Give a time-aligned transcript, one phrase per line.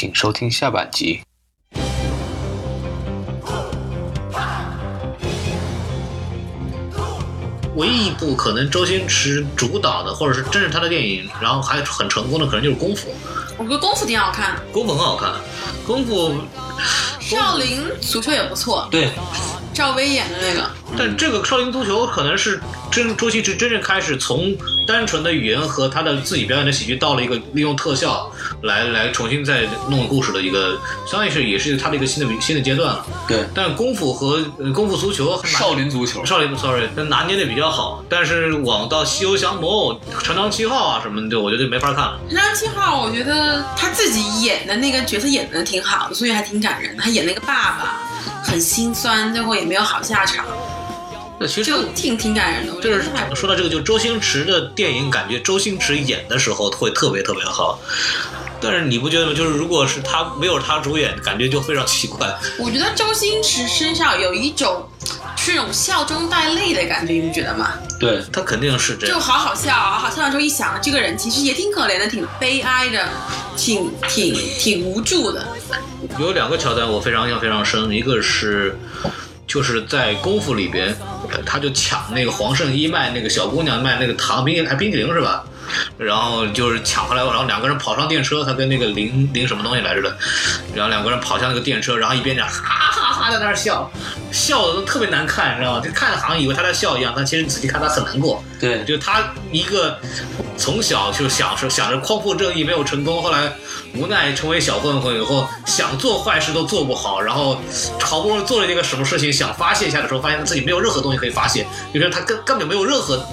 [0.00, 1.20] 请收听下半集。
[7.74, 13.08] 唯一一部可能周星驰主导的，或者是真是他的电影，然后还很成功的，可能就是《功夫》。
[13.56, 15.32] 我觉得功夫挺好看，功夫很好看，
[15.84, 16.32] 功夫
[17.18, 19.10] 少林足球也不错，对，
[19.78, 20.68] 赵薇演的那个。
[20.96, 22.60] 但这个少林足球可能是
[22.90, 24.56] 真周星驰真正开始从
[24.86, 28.28] 单纯的语言和他的自己表演的喜剧，到了一个利用特效
[28.62, 33.06] 来来重新再弄故事的一个，相当于是也是他的一个新的新的阶段了。
[33.28, 36.24] 对，但功夫和、呃功夫足球少林足球。
[36.24, 38.02] 少林，sorry，但拿捏的比较好。
[38.08, 42.18] 但是往到西游降魔、长江七号啊什么的，我觉得没法看了。
[42.28, 47.02] 长江七号，我觉得他自己演的那个角色演的挺好的，所以还挺感人的。
[47.04, 48.00] 他演那个爸爸
[48.44, 50.44] 很心酸，最后也没有好下场，
[51.38, 52.74] 那其实就挺挺感人的。
[52.74, 57.78] 我觉这是说到这个，就周星驰的电影，感觉周星驰演的时候会特别特别好。
[58.60, 59.32] 但是你不觉得吗？
[59.32, 62.26] 就是如果是他没有他主演，感觉就非常奇怪。
[62.58, 64.88] 我觉得周星驰身上有一种
[65.36, 67.74] 是那种笑中带泪的感觉，你不觉得吗？
[68.00, 69.24] 对，他肯定是这样就。
[69.24, 73.08] 好好笑，好好笑的时候一想，这个人其实也挺可怜的，挺悲哀的，
[73.56, 75.46] 挺挺挺无助的。
[76.18, 78.76] 有两个桥段我非常印象非常深，一个是
[79.46, 80.96] 就是在功夫里边，
[81.44, 85.44] 他就抢那个黄圣依卖那个小姑娘卖那个糖冰还冰淇淋是吧？
[85.98, 90.16] 然后就是抢回来，然后两个人跑上电车，他跟那个林林什么东西来着的，
[90.74, 93.90] 然后两个人跑向那个电车，然后一边讲哈哈哈在那儿笑，
[94.32, 95.80] 笑的都特别难看，你知道吗？
[95.84, 98.42] 就看着好像以为他在笑一样，但其实仔细看他很难过。
[98.60, 99.98] 对，就他一个
[100.56, 103.52] 从小就想着想着匡扶正义没有成功，后来
[103.94, 107.60] 无奈成为小混混以后，想做坏事都做不好，然后
[108.00, 113.24] 好不容易做了一个什么事情想发泄一下的时候，发现自己没有任何东西可以发泄，就是他根根本就没有任何，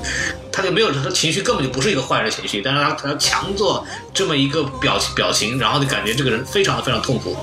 [0.51, 7.35] 他就没有他的情绪根本就不是一个坏人的情绪，但是他他强做这么一个表情表情，然后就感觉这个人非常的非常痛苦，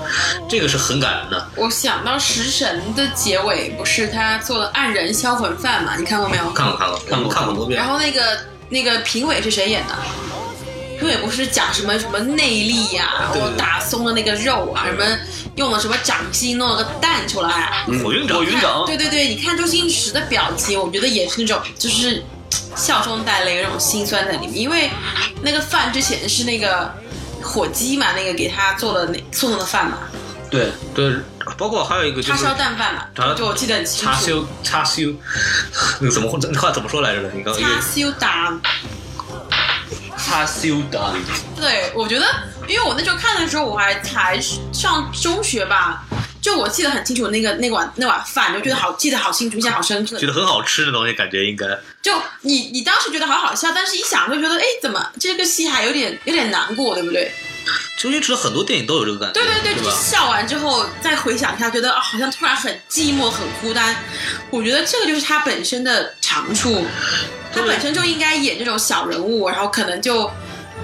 [0.49, 1.47] 这个是很感人的。
[1.55, 5.95] 我想到《食神》的结尾，不是他做了黯然销魂饭嘛？
[5.97, 6.49] 你看过没有？
[6.53, 7.87] 看过看过看过看过很多遍然。
[7.87, 8.39] 后那个
[8.69, 9.95] 那个评委是谁演的？
[10.99, 15.03] 评委不是讲什么什么内力呀、然后打松了那个肉啊，什么
[15.55, 17.85] 用了什么掌心弄了个蛋出来啊。
[18.01, 22.23] 火云掌火云掌，对对对，你看周星驰的表情，我觉得也是那种就是
[22.75, 24.55] 笑中带泪，有那种心酸在里面。
[24.55, 24.89] 因为
[25.41, 26.93] 那个饭之前是那个
[27.41, 29.97] 火鸡嘛，那个给他做的那送的饭嘛，
[30.49, 31.15] 对，对，
[31.63, 34.05] 包括还有一个就是叉烧蛋饭嘛，就我记得很清楚。
[34.05, 35.01] 叉烧叉烧，
[36.01, 37.31] 那个怎么那话怎么说来着的？
[37.33, 38.61] 你刚叉烧蛋，
[40.17, 41.13] 叉烧蛋，
[41.55, 42.25] 对我觉得，
[42.67, 44.37] 因为我那时候看的时候，我还才
[44.73, 46.03] 上中学吧，
[46.41, 50.27] 就我记得很清楚那个那碗那碗饭，就觉得好记得好清楚，印象好深刻觉。
[50.27, 51.65] 得很好吃的东西，感觉应该
[52.01, 57.31] 就你你当时觉得好好笑，但是一想就觉得，哎，怎么这个戏还有点有点难过，对不对？
[57.97, 63.95] 周星驰很多电影都有这个感觉，对对对，笑完之后再回想一下，觉得啊，好像突然很寂寞、很孤单。
[64.49, 66.85] 我觉得这个就是他本身的长处，
[67.53, 70.29] 他本身就应该演这种小人物，然后可能就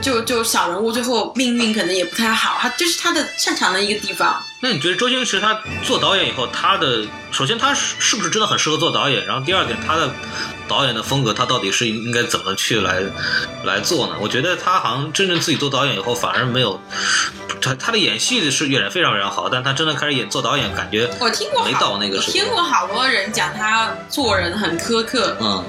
[0.01, 4.41] 就就小人物最后命运可能也不太好，他就是他的擅长的一个地方。
[4.61, 9.25] 那你觉得周星驰他做导演以后，他的首先他是是不是真的很适合做导演？
[9.25, 10.09] 然后第二点，他的
[10.67, 13.01] 导演的风格，他到底是应该怎么去来
[13.63, 14.15] 来做呢？
[14.19, 16.79] 我觉得他好像真正自己做导演以后，反而没有
[17.61, 22.33] 他他的演戏是演的非常非常好，但他真的开始演做导演，感觉我听过好没到那个时候。
[22.33, 25.63] 听过好多人讲他做人很苛刻，嗯，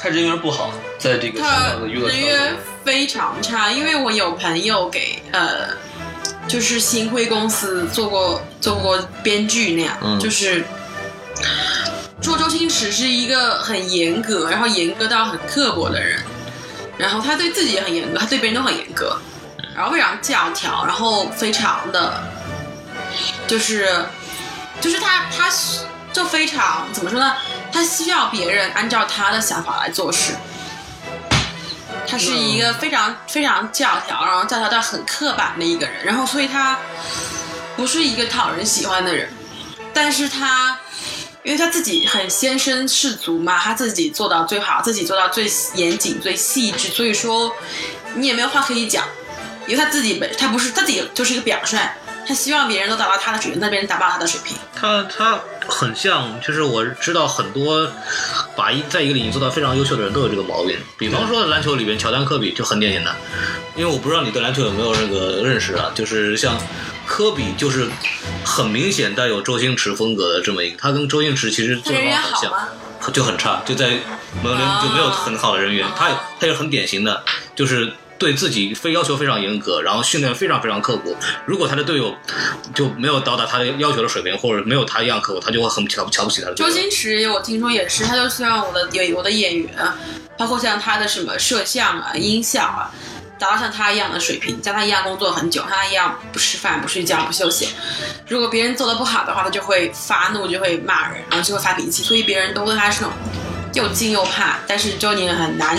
[0.00, 5.68] 他人缘不好，在这个他港的娱乐人缘非常差，因为我有朋友给呃，
[6.52, 10.62] 就是星辉公司做过做过编剧那样，嗯就是
[12.20, 16.22] 说周星驰是一个很严格，然后严格到很刻薄的人，
[16.98, 19.16] 然后他对自己也很严格，他对别人都很严格，
[19.74, 22.22] 然后非常教条，然后非常的，
[23.46, 24.04] 就是
[24.78, 25.50] 就是他他
[26.12, 27.34] 就非常怎么说呢？
[27.72, 30.34] 他需要别人按照他的想法来做事。
[32.12, 36.78] 他是一个非常非常教条，然后教条到很刻板的一个人，然后所以他
[37.74, 39.30] 不是一个讨人喜欢的人，
[39.94, 40.78] 但是他
[41.42, 47.50] 因为他自己很先身士卒嘛，他自己做到最好，自己做到最严谨、最细致，所以说
[48.14, 49.06] 你也没有话可以讲，
[49.66, 51.78] 因为他自己本他不是他自己就是一个表率，
[52.26, 54.56] 他希望别人都达到他的水平，但别人达不到他的水平。
[54.74, 57.90] 他他很像，就是我知道很多
[58.56, 60.76] 把一在一个领域做到非常优秀的人都有这个毛病。
[60.98, 63.14] 比方说篮球里边，乔丹、科比就很典型的。
[63.76, 66.56] 因为我不知道你对篮球有没有那个认识啊，就是像
[67.06, 67.88] 科比就是
[68.44, 72.52] 很明显带有周星驰风格的这么一个，他跟周星驰其实做他人缘法很像。
[73.12, 73.88] 就很差，就在
[74.44, 75.84] 没有啊就没有很好的人缘。
[75.96, 76.08] 他
[76.38, 77.24] 他也很典型的，
[77.56, 77.92] 就是
[78.22, 81.16] 对自己非要求非常严格，然后训练非常非常刻苦。
[81.44, 82.16] 如果他的队友
[82.72, 86.54] 就没有到达他的要求的水平，或者没有他一样刻苦，他就会很瞧瞧不起他的。
[86.54, 89.68] 周星驰我听说也是，他就希望我的有我的演员，
[90.38, 92.94] 包括像他的什么摄像啊、音效啊，
[93.40, 97.70] 达到像他一样的水平，像他一样工作很久，像他一样不吃饭、不睡觉、不休息。
[98.28, 103.16] 如果别人做的不好的话，他就会发怒，就会骂人，然后就会发脾气，所以别人都对他是那种
[103.74, 105.76] 又敬又怕，但是周年很难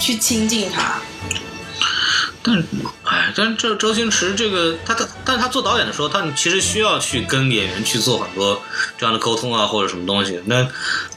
[0.00, 0.98] 去亲近他。
[2.46, 2.62] 但
[3.02, 8.62] 哎，但这周星驰这个他他，但他做导演的时候，他其实需要去跟演员去做很多
[8.96, 10.40] 这样的沟通啊，或者什么东西。
[10.44, 10.64] 那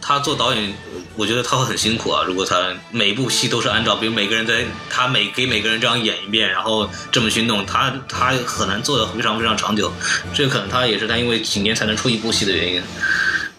[0.01, 0.73] 他做导演，
[1.15, 2.23] 我觉得他会很辛苦啊。
[2.25, 9.93] 如果他每部戏都是按照，比如每个人在他每给每个人这样演一遍，然后这么去弄，他他很难做的非常非常长久。
[10.33, 12.81] 这可能他也是他因为几年才能出一部戏的原因。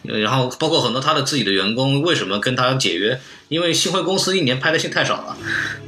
[0.09, 3.21] 呃然后包括很多他的自己的员工为什么跟他解约？
[3.49, 5.37] 因为星辉公司一年拍的戏太少了，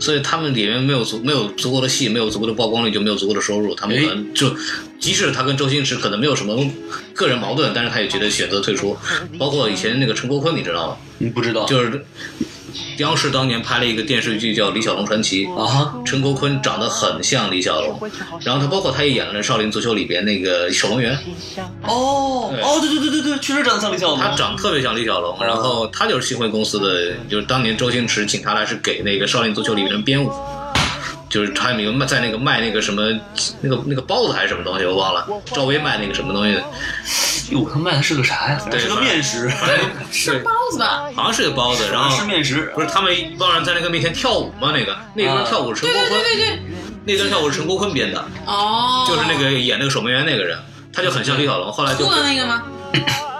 [0.01, 3.73] 所以他们里面没有足没有足够的戏，没有足够的曝光率，就没有足够的收入。
[3.73, 4.53] 他们可能就，
[4.99, 6.69] 即使他跟周星驰可能没有什么
[7.15, 8.97] 个人矛盾，但是他也觉得选择退出。
[9.39, 10.97] 包括以前那个陈国坤，你知道吗？
[11.19, 12.05] 你不知道就是
[12.99, 15.95] 央视当年拍了一个电视剧叫《李小龙传奇》，啊？
[16.05, 17.99] 陈国坤长得很像李小龙，
[18.45, 21.19] 然后他包括他也演了《少林足球》里边那个守门员，
[21.83, 24.19] 哦哦，对对对对对，确实长得像李小龙。
[24.19, 30.31] 他长得特别像李小龙，然后他就是新辉公司的，就是当年周星驰请他来是给那个少林足球里面编舞，
[31.33, 33.03] 就是他那个卖在那个卖那个什么
[33.63, 36.53] 那个那个包子还是什么东西我忘了，赵薇卖那个什么东西，
[37.55, 38.61] 哟，他卖的是个啥呀？
[38.71, 39.51] 对是个面食，
[40.13, 41.05] 是包子吧？
[41.17, 42.71] 好像是个包子，然后是面食。
[42.75, 46.63] 不是他们一帮人在那个面前跳舞吗，那个那段跳舞是陈国坤，对对对对，
[47.07, 50.59] 那段跳舞是陈国坤编的，哦，就是那个演那个守门员那个人，
[50.93, 52.63] 他就很像李小龙，后来就秃的那个吗？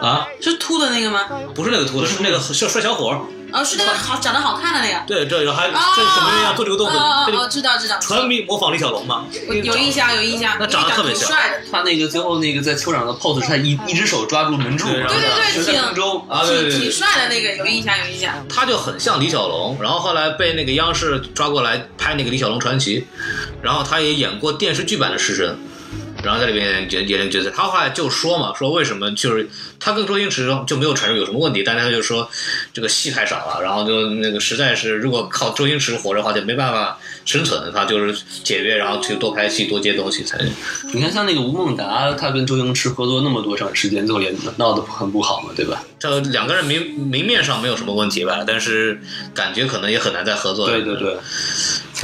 [0.01, 1.27] 啊，是秃的那个吗？
[1.55, 3.21] 不是那个秃的，是那个帅帅小伙儿，
[3.53, 5.05] 哦，是那个好长得好看的那个。
[5.07, 16.27] 对，这还哦这什么人要做这个动作，哦哦哦，知道知道，传迷模仿李小龙嘛，有印象有印象，那长得特别帅的，他那个最后那个在球场的 pose 是他一一只手抓住门柱，对然后对对挺空中。
[16.29, 16.93] 啊，对对对挺挺。
[16.93, 18.35] 帅的那个，有印象有印象。
[18.49, 23.01] 他就很像李小龙，然后后来被那个央视抓过来拍那个《李小龙传奇》，
[23.63, 25.59] 然后他也演过电视剧版的师生，
[26.23, 27.51] 然后在里面演演那个角色。
[27.51, 29.49] 他后来就说嘛，说为什么就是
[29.81, 32.29] 他跟周星驰就没有传出有什么问题，但是他就说
[32.73, 40.39] 这个戏太少了，然后就那个实在是如果靠周星驰活着的话就没办法生存，他就是解约，然后去多拍戏多接东西才。
[40.93, 45.83] 你看，像那个吴孟达，他跟周星驰合作那么多长时间，最后也闹得很不好嘛，对吧？
[45.99, 49.01] 这两个人明明面上没有什么问题吧，但是
[49.35, 50.67] 感觉可能也很难再合作。
[50.67, 51.17] 对对对，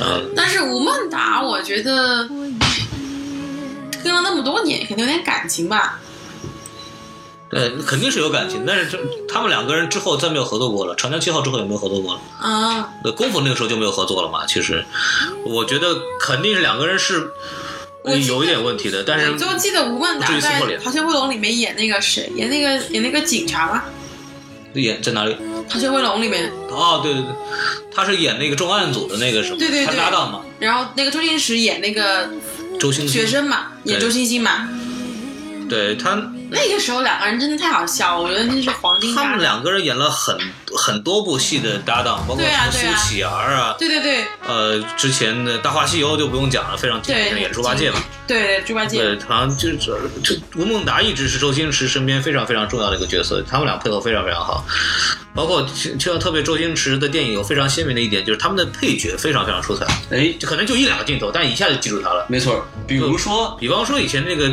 [0.00, 2.28] 嗯，但是吴孟达，我觉得
[4.02, 6.00] 跟了那么多年，肯定有点感情吧。
[7.50, 10.94] 对，肯定是有感情，但是这他们两个人之后再没有合作过了。
[10.96, 12.20] 长江七号之后也没有合作过了。
[12.38, 14.44] 啊，对，功夫那个时候就没有合作了嘛。
[14.46, 14.84] 其实，
[15.46, 17.30] 我觉得肯定是两个人是
[18.02, 23.82] 我有一点问题的，但是我就记得吴孟达在《逃学威龙》里面演那个谁，演那个演那个警察吗，
[24.74, 25.32] 演在哪里？
[25.70, 27.32] 《逃学威龙》里面，哦，对对对，
[27.94, 32.28] 他是演那个重案组的那个什么，对对对他搭档嘛，然后那个周星驰演那个
[32.78, 33.12] 周星驰。
[33.12, 34.68] 学生嘛，演周星星嘛。
[35.68, 36.14] 对他，
[36.50, 39.40] 那个时候两个人真的太好笑了，我觉得那是黄金他们。
[39.40, 40.36] 两个人演了很
[40.74, 48.00] 很多部戏的搭档，包括苏乞儿啊，对对对呃，之前的《大话西游》就不用讲了，非常经典，对，演猪八戒嘛。
[48.26, 48.98] 对对，猪八戒。
[48.98, 49.78] 对，好像就是
[50.22, 54.64] 这吴孟达一直是周星驰身边非常非常重要的一个角色，他们俩配合非常非常好。
[55.34, 62.26] 包括就就像特别周星驰的电影有非常鲜明的一点，就是他们的配角非常非常出彩，哎，就可能就一两个镜头，但一下就记住他了。
[62.28, 64.50] 没错，比如说，比方说以前那个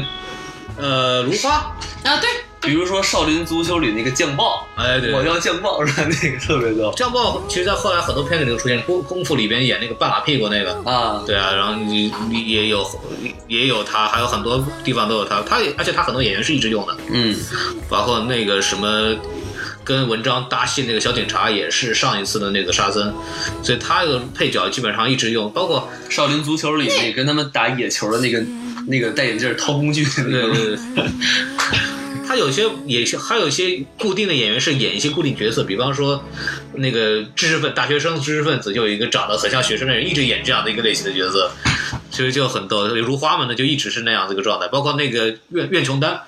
[0.78, 2.30] 呃芦花，啊，对，
[2.62, 6.08] 比如说《少林足球》里那个酱爆，哎对，我要酱爆是吧？
[6.22, 6.92] 那个特别逗。
[6.94, 10.74] 酱爆，其实在后来很多片子里都出现，功功夫里边演那个半拉屁股那个。
[10.84, 12.86] 啊，对啊，然后你你也有
[13.48, 17.36] 也有他，还有很多地方都有他，他也而且他很多演员是一直用的，嗯，
[17.88, 19.16] 包括那个什么
[19.84, 23.14] 跟文章搭戏那个小警察也是上一次的那个沙僧，
[23.64, 28.44] 所以他的配角基本上一直用，包括《少林足球》里那跟他们打野球的那个
[28.88, 31.06] 那个戴眼镜掏工具的那个，对对对。
[32.28, 36.24] 他有些也是，还有一些固定的演员是演一些固定角色，比方说
[36.74, 41.52] 那个知识分大学生知识分子，就有一个长得很像学生的人，一直演这样的一个类型的角色。
[42.10, 42.88] 其实就很逗。
[42.88, 46.22] 如花们呢，就一直是那样的一个状态，包括那个苑苑琼丹，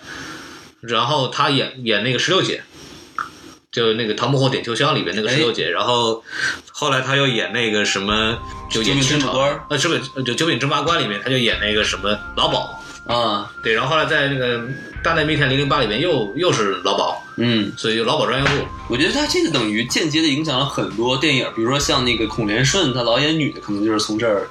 [0.82, 2.62] 然后他演演那个石榴姐，
[3.72, 6.24] 就那个《唐伯虎点秋香》里边那个石榴姐，然后
[6.72, 8.38] 后来他又演那个什么，
[8.70, 10.02] 就演九品芝麻官儿，呃，是不是？
[10.24, 14.60] 就《九品芝麻官》里面他就演那个什么老鸨，啊，对，然后后来在那个
[15.04, 18.56] 《大内密探零零八》里面又又是老鸨，嗯，所以就老鸨专业户。
[18.90, 24.48] 我觉得他这个等于间接的影响了很多电影，比如说像那个孔连顺，他老演女的，可能就是从这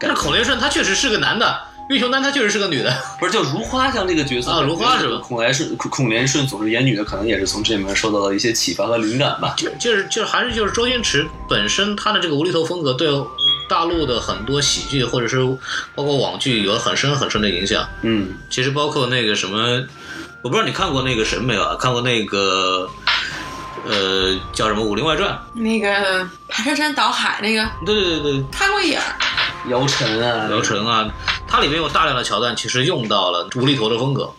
[0.00, 2.94] 但是孔连顺他确实是个男的，岳琼丹她确实是个女的。
[3.20, 9.54] 不是叫如花像这个角色啊如花是吧孔来顺孔孔连顺总是演女的，可能也是从这里面受到了一些启发和灵感吧。
[9.56, 13.08] 就就是就是还是就是周星驰本身他的这个无厘头风格对
[13.68, 15.38] 大陆的很多喜剧或者是
[15.94, 17.86] 包括网剧有了很深很深的影响。
[18.02, 19.82] 嗯，其实包括那个什么，
[20.42, 21.76] 我不知道你看过那个什么没有啊？
[21.76, 22.88] 看过那个
[23.86, 27.62] 呃叫什么《武林外传那个爬山山倒海那个》？
[27.86, 29.00] 对对对对，看过一眼，
[29.68, 31.08] 姚晨啊，姚晨啊，
[31.46, 34.30] 它里面有大量的桥段，其实用到了无厘头的风格。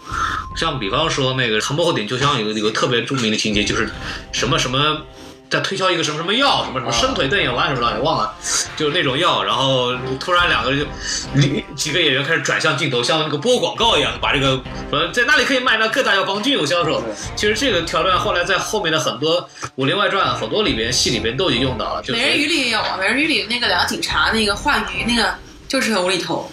[0.55, 3.89] 像比方说那个《唐伯虎点秋香》有个有个特别著名的情节，就是
[4.31, 5.01] 什么什么
[5.49, 8.33] 在推销一个什么什么药，什么什么啊伸腿瞪眼丸什么的，也忘了，
[8.75, 9.43] 就是那种药。
[9.43, 14.59] 然后突然两个人就几几个演员开始转向镜头，像那个播广告一样，把这个
[14.91, 17.03] 呃在那里可以卖，到各大药房均有销售。
[17.35, 19.41] 其实这个桥段后来在后面的很多
[19.75, 25.33] 《武林外传》很多里边戏里边都已经用到了，就是美人鱼里也有啊，美人鱼里那个两个警察那个画鱼那个
[25.75, 26.49] 就是很无厘头，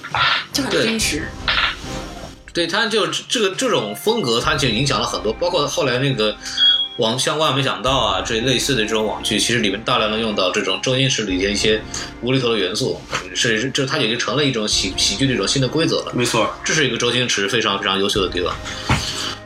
[0.52, 1.22] 就很对真实。
[2.52, 6.36] 对，他就这个这种风格，他就影响了很多，包括后来那个
[6.96, 11.80] 网像万万没想到啊，这类似的这种网剧，其实里面大量的用到这种周星驰里的一些
[12.20, 13.00] 无厘头的元素，
[13.32, 16.10] 是是这它也就成了一种喜喜剧的一种新的规则了。
[16.16, 16.52] 没错。
[16.64, 18.52] 这是一个周星驰非常非常优秀的地方。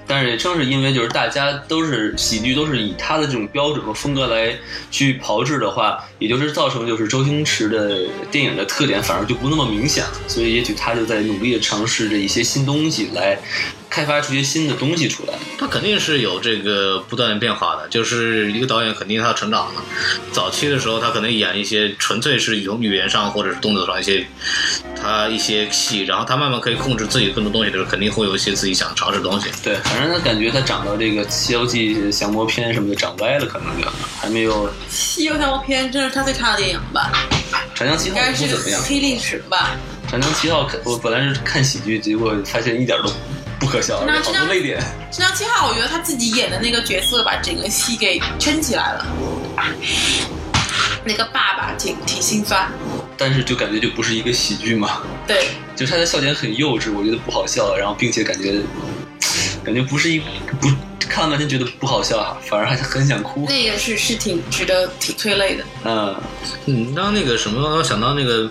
[0.07, 4.57] 但是也正是因为就是大家都是喜剧，都是以他的这种标准和风格来
[4.91, 10.13] 去炮制的话，也就是造成就是周星驰的电影的特点反而就不那么明显了。
[10.29, 13.39] 所以也许他就在努力的尝试着一些新东西，来
[13.89, 15.35] 开发出一些新的东西出来。
[15.59, 19.83] 他肯定是有这个不断的变化的，就是一个导演肯定他成长了。
[20.33, 24.27] 早期的时候，他可能演一些纯粹是从语言上或者是动作上一些
[25.01, 29.49] 他一些戏，然后他慢慢可以控制自己更多东西的时候，肯定会有一些自己想尝试的东西。
[29.63, 33.89] 对，反正他感觉他长到这个《西游记》《降魔篇》什么的长歪了，可能就
[34.21, 37.11] 还没有《《西游降魔篇》这是他最差的电影吧？
[37.75, 39.75] 长江七号应》该是个不怎么样，《黑历史吧？
[40.07, 43.11] 长江七号》看我本来是看喜剧，结果发现一点都
[43.59, 44.79] 不可笑，好多泪点。
[45.17, 49.07] 《长江七号》，我觉得他自己演的那个角色把整个戏给撑起来了。
[51.07, 52.71] 那个爸爸挺挺心酸，
[53.17, 58.61] 但是就感觉就不是一个喜剧嘛，对，就是他的笑点很幼稚，我觉得不好笑，然后并且感觉
[59.67, 60.21] 感觉不是一
[60.61, 60.69] 不
[61.09, 63.47] 看了半天觉得不好笑，反而还很想哭。
[63.49, 65.65] 那个是是挺值得挺催泪的。
[65.85, 66.17] 嗯，
[66.67, 68.49] 嗯，当那个什么，我想到那个，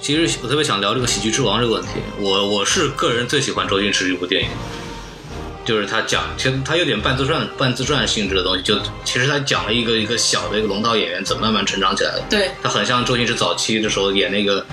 [0.00, 1.90] 其实我特别想聊这个喜剧之王这个问题。
[2.18, 4.48] 我我是个人最喜欢周星驰这部电影，
[5.64, 12.24] 就是他讲，其实他有点半自传、半自传性质的东西，就其实他讲了一个一个小的一个龙套演员怎么慢慢成长起来的。
[12.28, 14.66] 对，他很像周星驰早期的时候演那个，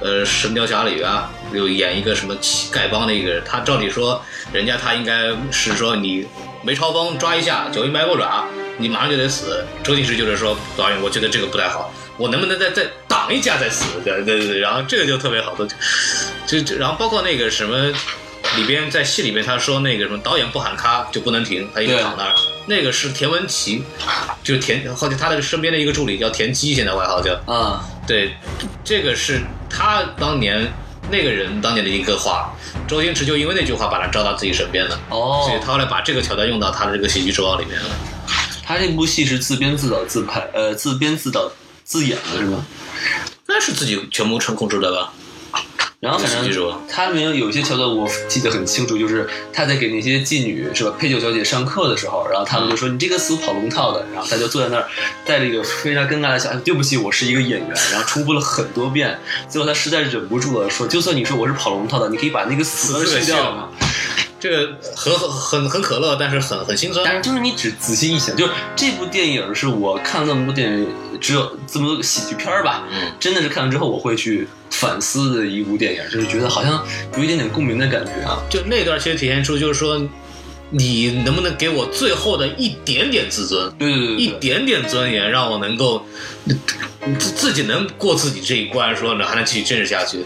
[0.00, 3.42] 呃，《神雕侠侣》啊，有演一个什么乞丐帮的一个人。
[3.44, 4.22] 他照理说，
[4.52, 6.26] 人家他应该是说你
[6.62, 8.44] 没超风抓一下，九阴白骨爪，
[8.78, 9.64] 你马上就得死。
[9.82, 13.84] 周星驰就是说，导演，我觉得这个不太好，我能不能再再挡一下再死？
[14.04, 15.54] 对对对对，然后这个就特别好，
[16.46, 17.92] 就就然后包括那个什么。
[18.56, 22.34] 里边在戏里边，他说那个什么导演不喊咔就不能停，他一直躺那儿。
[22.66, 23.84] 那个是田文琪，
[24.42, 27.32] 就是田，后来他的身边的一个助理叫田鸡，现在外号叫。
[27.46, 28.34] 啊，对，
[28.82, 30.66] 这个是他当年
[31.10, 32.54] 那个人当年的一个话，
[32.86, 37.90] 周星驰就因为那句话把他招到自己身边了，哦所以他后来把这个桥段用到他的这个喜剧之王里面了。
[38.62, 41.50] 他这部戏是自编自导自拍，呃，自编自导
[41.82, 42.64] 自演的是吧？
[43.48, 45.12] 那是自己全部成控制的吧？
[46.00, 46.50] 然后反正
[46.88, 54.88] 他里面有一些桥段我记得很清楚，就是他在给那些妓女是吧配酒小姐上课的时候，然后他们就说你这个死跑龙套的，然后他就坐在那儿
[55.26, 63.68] 带着一个非常尴尬的笑，哎对不起，我是一个演员，然后重复了很多遍，最后他实在忍不住了，说就算你说我是跑龙套的，你可以把那个词词给去掉去了嘛。
[64.40, 67.04] 这个很很很很可乐，但是很很心酸。
[67.04, 70.88] 但是就是你只仔细一想，就是这部电影是我看了那么多电影，
[71.20, 76.82] 只有这么多个喜剧片儿吧，嗯，真的是看完之后我会去反思的一部电影，就是觉得好像
[77.16, 78.42] 有一点点共鸣的感觉啊。
[78.48, 80.00] 就那段其实体现出就是说，
[80.70, 86.06] 你能不能给我最后的一点点自尊，对对对对一，点点尊严，让我能够
[87.06, 90.18] 你自自己能过自己这一关，说呢还能继续坚持下去。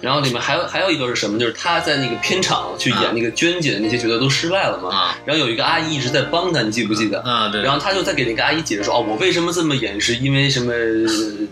[0.00, 1.38] 然后里面还有还有一个是什么？
[1.38, 4.94] 就是他在那个片场去演那个娟姐的那些角色都失败了嘛。
[4.94, 7.20] 啊然后有一个阿姨一直在帮他，你记不记得？
[7.22, 10.72] 啊，对，然后他就在给那个阿姨解释说：“哦，我为什么这么演，是因为什么？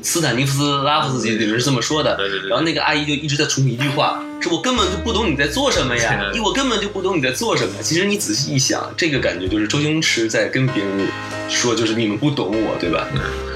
[0.01, 11.09] 斯坦尼夫斯拉夫斯基里面是这么说的。”对对对然后那个阿姨就一直在重复一句话：“说我根本就不懂你在做什么呀我根本就不懂你在做什么。”其实你仔细一想，这个感觉就是周星驰在跟别人
[11.51, 13.07] 说，就是你们不懂我，对吧？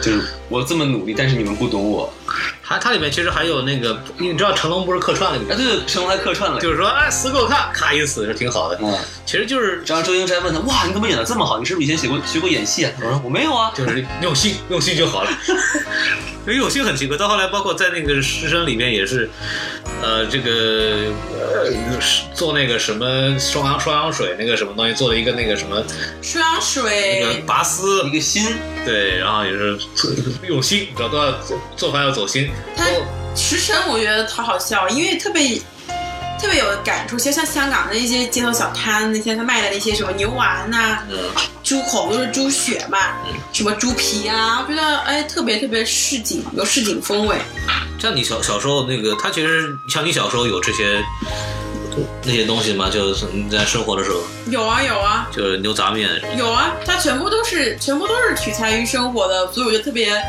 [0.03, 2.13] 就是我这么努力，但是你们不懂我。
[2.61, 5.57] 还它里面其实还有那个，你知道成龙不是客串了吗啊，？
[5.57, 6.61] 对对，成龙还客串了。
[6.61, 8.79] 就是说，哎，死给我看，咔一死是挺好的。
[8.83, 11.59] 嗯，其实就是然后周星驰还问他：“哇，你怎么演的这么好？
[11.59, 13.73] 你是不是以前学过学过演戏啊？”我说：“我没有啊。
[13.75, 15.31] 就是用心用心就好了。
[16.47, 19.31] 因为用心很奇怪，到后来包括在那个师生里面也是，
[20.03, 21.73] 呃，这个呃
[22.35, 25.85] 做那个什么双氧双氧水那个什么东西，做了一个那个什么
[26.21, 28.03] 双氧那个水，拔丝。
[28.03, 28.43] 一，个心，
[28.85, 29.79] 对，然后也是
[30.47, 32.51] 用心，知道都要做做饭要走心。
[32.77, 32.85] 他
[33.35, 35.61] 食神我觉得他好笑，因为特别
[36.43, 37.17] 特别有感触。
[37.17, 41.17] 其实像香港的一些街头小摊，那些他卖的那些什么牛丸呐、嗯，
[41.63, 42.99] 猪口都是猪血嘛，
[43.53, 47.37] 什么猪皮啊，我觉得哎特别特别市井，有市井风味。
[48.01, 51.01] 像你小小时候那个，他其实像你小时候有这些
[52.25, 52.91] 那些东西吗？
[52.91, 54.21] 就是你在生活的时候，
[54.51, 60.21] 有啊有啊就是牛杂面有啊，它全部都是全部都是取材于生活的，所以我就特别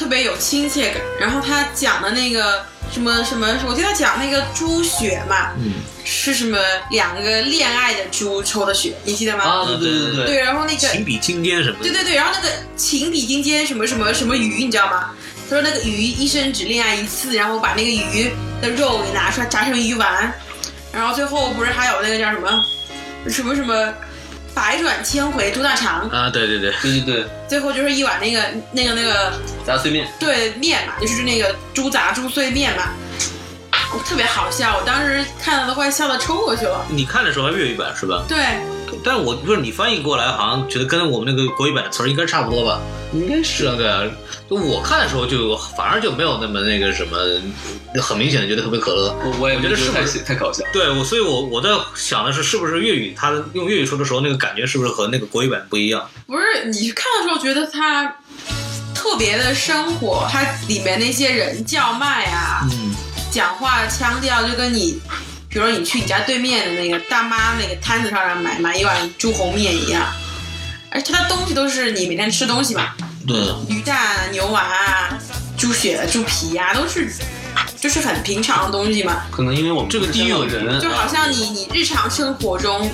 [0.00, 1.02] 特别有亲切感。
[1.20, 6.58] 然后他讲的那个什么什么，我记得他讲那个猪血嘛，嗯，是什么
[6.90, 9.44] 两个恋爱的猪抽的血，你记得吗？
[9.44, 11.82] 啊，对对对对，对，然后那个情比金坚什么的。
[11.82, 15.10] 对对对，然后那个情比金坚什么什么什么鱼，你知道吗？
[15.48, 18.30] 他说那个鱼一生只恋爱一次，然后把那个鱼
[18.62, 20.32] 的肉给拿出来炸成鱼丸，
[20.92, 22.64] 然后最后不是还有那个叫什么
[23.28, 23.92] 什么什么
[24.54, 28.42] 百转千回猪大肠，啊，对对对，对对对，最后就是一碗那个
[28.72, 29.32] 那个那个
[29.66, 32.90] 杂碎面，对面嘛，就是那个猪杂猪碎面嘛，
[33.98, 36.84] 特别好笑，我当时看了都快笑得抽过去了。
[36.88, 38.24] 你看的时候还粤语版是吧？
[38.28, 38.38] 对，
[39.04, 42.80] 但我不是你翻译过来，好像觉得跟我们那个国语版的词儿应该差不多吧？
[43.12, 44.02] 应该是啊，对啊。
[44.48, 47.16] 就我看的时候就反而就没有那么那个什么，
[48.00, 49.14] 很明显的觉得特别可乐。
[49.24, 50.64] 我我也觉得是太是不是太搞笑。
[50.72, 56.08] 对我，所以我我在想的是，是不是粤语它用粤语说的时候，那个感觉是不是和那个国语版不一样？
[56.26, 58.16] 不是你看的时候觉得它
[58.92, 62.94] 特别的生活，它里面那些人叫卖啊，嗯，
[63.30, 65.00] 讲话的腔调就跟你，
[65.48, 70.04] 比如说你去你家对面的那个大妈那个摊子上买买一碗猪红面一样，
[70.90, 72.94] 而且它的东西都是你每天吃东西嘛，
[73.26, 73.36] 对，
[73.68, 75.18] 鱼蛋啊、牛丸啊、
[75.56, 77.08] 猪血、猪皮啊，都是
[77.80, 82.90] 就是很平常的东西嘛，可能因为我们这个地域不是香港人，就好像你你日常生活中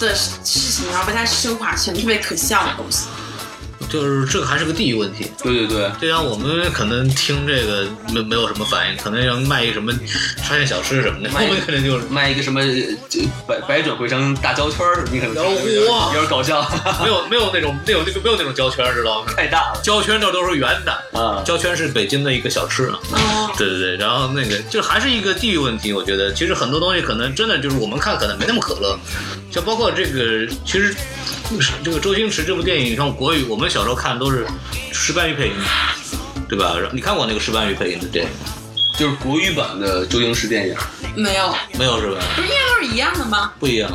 [0.00, 3.06] 的事情，然后被它升华成特别可笑的东西。
[3.92, 5.30] 就是这个还是个地域问题。
[5.42, 9.92] 对对对，就像我们可能听这个没没有什么反应，可能要卖一个什么
[10.38, 12.62] 沙县小吃什么的，我卖们可能就是卖一个什么
[13.46, 16.62] 百百转回声大胶圈儿，你可能有点哇有点搞笑，
[17.04, 19.32] 没有没有那种没有那个没有那种胶圈，知道吗？
[19.36, 21.42] 太大了胶圈那都是圆的，啊。
[21.44, 22.98] 胶圈是北京的一个小吃啊。
[23.12, 28.98] 哦，对对对，然后那个就还是一个地域问题，我觉得其实很多东西可能真的就是我们看可能没那么可乐，
[29.52, 30.96] 就包括这个，其实
[31.84, 34.46] 这个周星驰这部电影，你看国语，我们小时候看都是
[34.92, 35.52] 石斑鱼配音，
[36.48, 36.74] 对吧？
[36.90, 38.30] 你看过那个石斑鱼配音的电影
[38.98, 40.74] 就是国语版的周星驰电影，
[41.14, 42.18] 没有，没有是吧？
[42.34, 43.52] 不是应该都是一样的吗？
[43.60, 43.90] 不一样。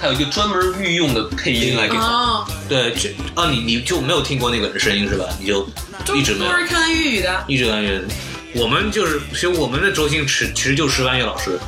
[0.00, 2.02] 它有一个专门御用的配音来给他。
[2.02, 5.26] 哦，对，就啊，你你就没有听过那个人的声音是吧？
[5.38, 5.66] 你就
[6.16, 7.44] 一直没有都，是看粤语的。
[7.46, 8.00] 一直感觉
[8.54, 11.58] 我们就是，其实我们的周星驰其实就是石斑鱼老师，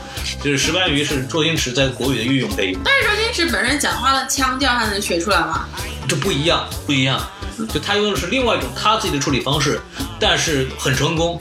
[0.43, 5.67] 就是石斑鱼是周星驰在国语的御用配音，但是周星驰本身讲话的腔调，他能学出来吗？
[6.07, 6.69] 就不一样。
[6.87, 7.19] 不一样，
[7.73, 9.81] 就他用的是另外一种他自己的处理方式，
[10.21, 11.39] 但是很成功。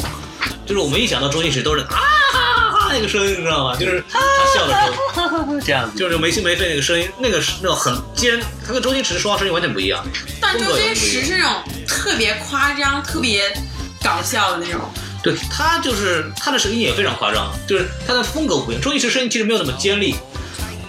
[0.65, 3.75] 就是我们一想到周星驰都是啊哈哈哈那个声音，你知道吗？
[3.75, 4.19] 就是他
[4.56, 5.97] 笑的时候，这样子。
[5.99, 10.01] 就是没心没肺那个声音，那个是那种很尖，他跟周星驰说话声音完全不一样。
[10.39, 13.53] 但周星驰是那种特别夸张、特别
[14.01, 14.79] 搞笑的那种。
[15.23, 18.81] 对他就是他的声音也非常夸张，就是他的风格不一样。
[18.83, 20.15] 周星驰声音其实没有那么尖利，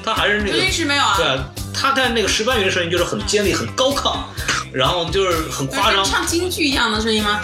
[0.05, 1.15] 他还是那周个星驰没有啊？
[1.17, 4.17] 对啊，他在那个石斑鱼的声音就是很尖利、很高亢，
[4.73, 6.13] 然后就是很夸张跟。
[6.13, 7.41] 唱京剧一样的声音吗？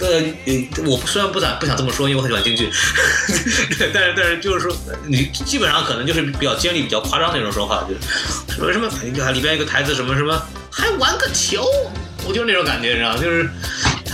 [0.00, 0.08] 呃，
[0.46, 2.68] 呃我虽然不咋不想这么说，因为我很喜欢京剧，
[3.94, 7.94] 但是但是就是说，你基本上可能就是比较尖利、比较夸张那种说话，就
[8.54, 11.64] 什么什么里边一个台词什么什么还玩个球，
[12.26, 13.48] 我就是那种感觉，你知道，就是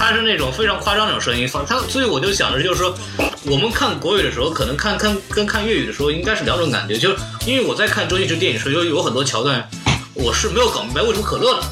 [0.01, 2.97] 他是那种非常夸张那种声音，放他，所以我就想着就是说，
[3.45, 9.69] 我们看国语的时候，可能看看跟看粤语的时候应该是两种感觉，就是因为我在看周星驰电影时候有有很多桥段，
[10.15, 11.63] 我是没有搞明白为什么可乐的。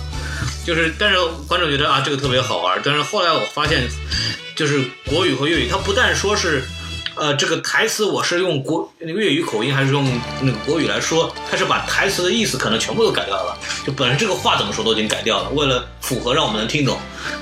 [0.67, 1.17] 就是但是
[1.49, 3.89] 观众觉得啊这个特别好玩，但是后来我发现，
[4.55, 6.63] 就是国语和粤语，它不但说是。
[7.19, 16.99] 呃，这个台词我是用国那个粤语口音还是用那个国语来说，他是把台词的意思可能全部都改掉了，就本身这个话怎么说都已经改掉了，为了符合让我们能听懂，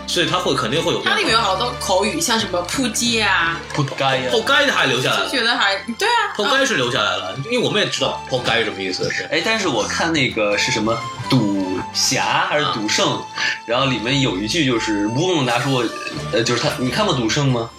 [0.06, 1.02] 所以他会肯定会有。
[1.02, 9.10] 它里面有好多口语，像什么扑街啊，扑街啊，扑街的还留下来了，就觉得还对啊，扑街是留下来了，因为我们也知道扑街是什么意思。
[9.10, 13.22] 是哎，但是我看那个是什么赌侠还是赌圣，
[13.66, 15.84] 然后里面有一句就是吴孟达说，
[16.32, 17.70] 呃，就是他，你看过赌圣吗？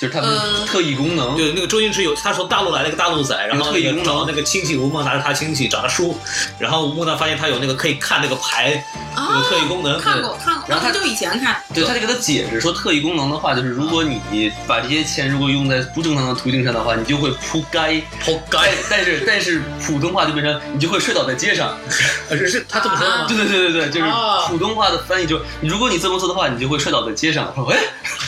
[0.00, 6.18] 就是他们呃特异功能，对，那个周星驰有他从大陆来了一个大陆仔，然后有特异功能找那个亲戚吴孟达是他亲戚，找他叔，
[6.58, 8.82] 然后吴孟达发现他有那个可以看那个牌，
[9.14, 18.02] 啊那个特异功能，看过看过，然后他就以前看，对，他就给他解释说，特异功能的话，就是如果你把这些钱如果用在不正常的途径上的话，你就会扑街。
[18.24, 18.58] 扑街，
[18.88, 21.76] 但是但是普通话就变成你就会睡倒在街上。
[22.30, 23.26] 呃是是他这么说的吗？
[23.28, 27.52] 对对对对对，就是啊普通话的翻译就，如果你这么做的话，你就会摔倒在街上。
[27.54, 27.78] 我说，哎，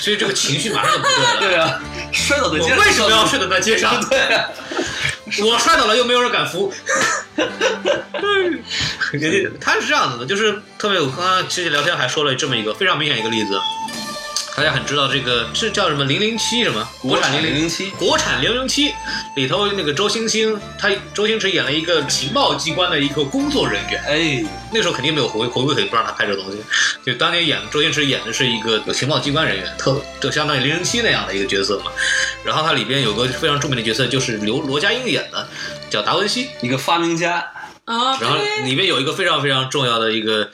[0.03, 1.39] 所以这个情绪马上就不对了。
[1.41, 1.62] 对啊，
[2.13, 2.79] 摔倒在街我上。
[2.79, 4.01] 为什么要摔倒在街上？
[4.09, 4.49] 对啊，
[5.45, 6.73] 我摔倒了又没有人敢扶。
[9.13, 13.59] 人家他是这样子的，就是特别，我刚刚其实聊天还说了这么一个非常明显一个例子，
[14.55, 16.05] 大家很知道这个是叫什么？
[16.05, 18.95] 零零七什么国产零零零七，国产零零七。
[19.35, 26.59] 里头那个周星星，他周星驰演了一个情报机关的一个工作人员，哎，那时候肯定没有回回归肯定不让他拍这东西，
[27.03, 31.91] 就当年演周星驰演的是一个有情报机关人员，特就相当于零零七那样的一个角色嘛。
[32.45, 35.49] 然后他里边有个非常著名的角色，就是刘罗家英演的，
[35.89, 36.51] 叫达文西。
[36.61, 37.43] 一个发明家，
[37.85, 40.49] 啊，然后里面有一个非常非常重要的一个，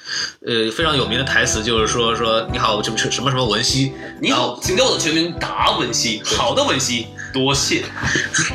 [0.47, 7.85] 呃，非常有名的台词，就是说说你好，这不是什么什么文熙，你好，请叫我的全名达文熙，好的文西，多谢。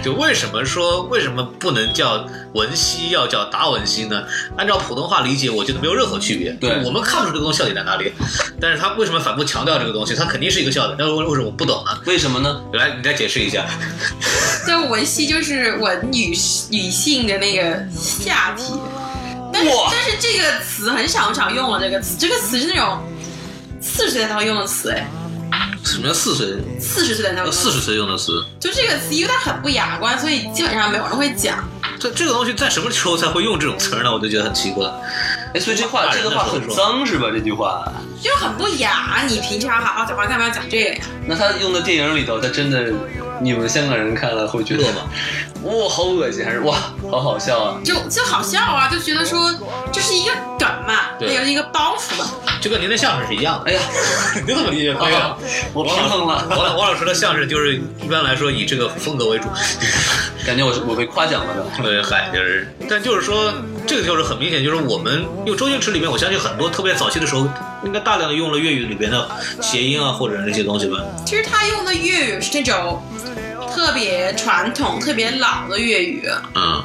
[0.04, 4.24] 就为什么说为什么不能叫文熙，要叫达文西呢？
[4.58, 6.52] 按照普通话理解，我觉得没有任何区别。
[6.54, 8.12] 对我们看不出这个东西笑点在哪里，
[8.60, 10.16] 但是他为什么反复强调这个东西？
[10.16, 11.98] 他肯定是一个笑点，但是为为什么我不懂呢？
[12.06, 12.62] 为什么呢？
[12.74, 13.66] 来，你再解释一下。
[14.66, 16.34] 这文熙就是文女
[16.70, 18.74] 女性的那个下体，
[19.52, 23.00] 但是但是这个词很少很少用了，这个词这个词是那种
[23.82, 25.06] 四十年才会用的词，哎，
[25.84, 26.48] 什么叫四岁？
[26.80, 28.44] 四十岁的词四十岁用的词？
[28.60, 31.63] 就这个词，因为它很不雅观，所以基本上没有人会讲。
[32.00, 34.12] 这这个东西在什么时候才会用这种词儿呢？
[34.12, 34.89] 我就觉得很奇怪。
[35.54, 37.28] 哎，所以这话这个话很脏是吧？
[37.32, 37.88] 这句话，
[38.22, 39.24] 就很不雅。
[39.28, 41.06] 你平常好好讲话，干嘛要讲这个呀？
[41.28, 42.92] 那他用的电影里头，他真的，
[43.44, 45.02] 你们香港人看了会觉得吗？
[45.64, 46.76] 哇，好恶心，还是哇，
[47.10, 47.80] 好好笑啊？
[47.84, 49.54] 就就好笑啊，就觉得说
[49.92, 52.30] 这是一个梗嘛，对那个一个包袱嘛。
[52.62, 53.70] 就跟您的相声是一样的。
[53.70, 53.82] 哎呀，
[54.48, 54.94] 你怎么理解？
[54.94, 55.38] 可以啊
[55.74, 59.48] 我平衡了，王老王老师的相声就是一般来说以这个风格为主。
[60.46, 61.66] 感觉我我被夸奖了的。
[61.82, 63.54] 对，嗨，就是，但就是说，
[63.88, 67.48] 这个就是很明显，就是我们因为周星驰里面，我相信很多特别早期的时候，
[67.86, 69.30] 应该大量的用了粤语里边的
[69.62, 70.98] 谐音啊，或者那些东西吧。
[71.26, 73.02] 其实他用的粤语是那种
[73.74, 76.84] 特别传统、特别老的粤语，嗯，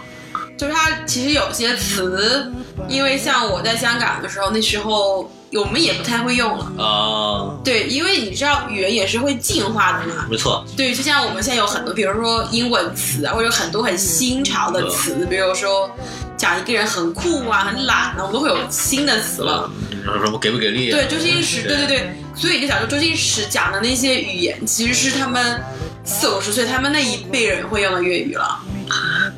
[0.56, 2.52] 就是他其实有些词，
[2.88, 6.82] 因为像我在香港的时候，那时候我们也不太会用了。
[6.82, 10.26] 啊，对，因为你知道语言也是会进化的嘛。
[10.30, 15.90] 没错，对，就像我们现在有很多，比如说英文词啊，或者有很多很新潮的词，比如说
[16.36, 19.70] 讲一个人很酷啊、很懒啊，我们都会有新的词了。
[20.04, 20.96] 什么给不给力、啊？
[20.96, 25.62] 对，周星驰，对对对，所以就想说，周星驰讲的那些语言，其实是他们
[26.04, 28.58] 四五十岁他们那一辈人会用的粤语了，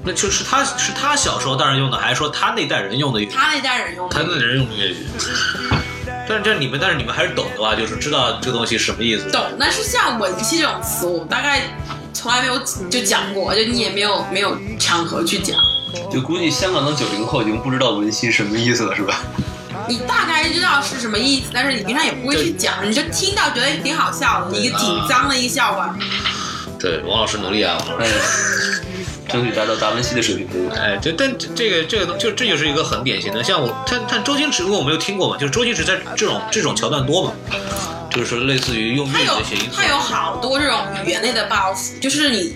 [0.05, 3.31] 那就是他是他小时候当然用的，还是说他那代人用的粤语？
[3.33, 4.14] 他那代人用的。
[4.14, 4.96] 他那代人用的粤语。
[6.31, 7.75] 但是这你们，但是你们还是懂的吧？
[7.75, 9.29] 就是知道这个东西什么意思。
[9.33, 11.62] 懂，但是像文戏这种词，我大概
[12.14, 12.57] 从来没有
[12.88, 15.59] 就讲过，就你也没有没有场合去讲。
[16.09, 19.23] 就估计香港的九零后已经不知道文熙什么意思了，是吧？
[19.88, 25.97] 你大概知道是什么意思，但是你平常也不会去讲，你就听到觉得挺好笑的，一个挺脏的一个笑话。
[26.79, 28.85] 对，王老师努力啊，王老哎师。，
[29.33, 30.71] 争取达到达文西的水平。
[30.71, 37.33] 哎，这但这这个这个东就这就是一个很典型的，像我看看周星驰，我没有听过嘛，就是周星驰在这种这种桥段多嘛，
[38.11, 42.55] 就是说类似于用粤语他有的谐音他有好多这种语言类的包袱，就是你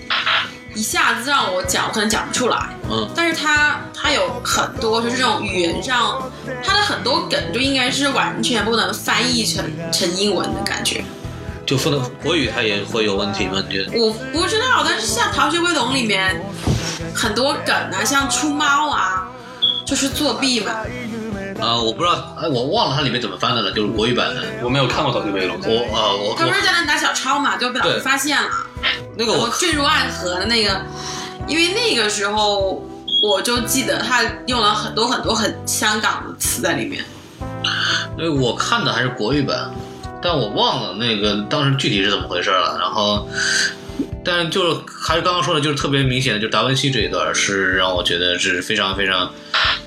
[0.75, 2.57] 一下子让我讲，我可能讲不出来。
[2.91, 6.21] 嗯，但是他他有很多就是这种语言上，
[6.63, 11.03] 他的很多梗就应该是完全不能翻译成成英文的感觉。
[11.65, 13.63] 就说的国语它也会有问题吗？
[13.67, 13.99] 你觉得？
[13.99, 16.39] 我不知道，但是像《逃学威龙》里面
[17.13, 19.27] 很多梗啊，像出猫啊，
[19.85, 20.71] 就是作弊嘛。
[21.59, 24.43] 啊，我不知道，哎，我忘了它里面怎么翻的了，就是国语版的。
[24.61, 28.49] 我没有看过《逃学威龙》，我啊，我他不是在那打小抄嘛，就被老师发现了。
[29.17, 30.81] 那个我坠入爱河的那个，
[31.47, 32.83] 因为那个时候
[33.21, 37.03] 我就记得他用了很多很多很香港的词在里面。
[38.17, 39.71] 因为我看的还是国语版，
[40.25, 42.75] 但我忘了那个当时具体是怎么回事了。
[42.79, 43.29] 然后，
[44.23, 49.31] 但是就是还是刚刚说的，就是特别明显的，就是达文西这一段是让我觉得是非常非常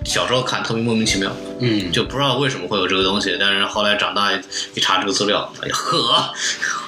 [0.04, 3.36] 小时候看特别莫名其妙，嗯，就不知道为什么会有这个东西。
[3.40, 6.32] 但是后来长大一查这个资料，哎呀呵，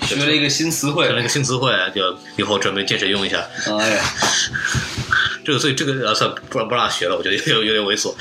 [0.07, 1.13] 学了一个新词汇学。
[1.13, 3.45] 了一个新词汇，就以后准备见谁用一下。
[3.81, 4.05] 哎呀，
[5.45, 8.15] 这个所以这个呃算不让不让学了，我觉得有点有点猥琐。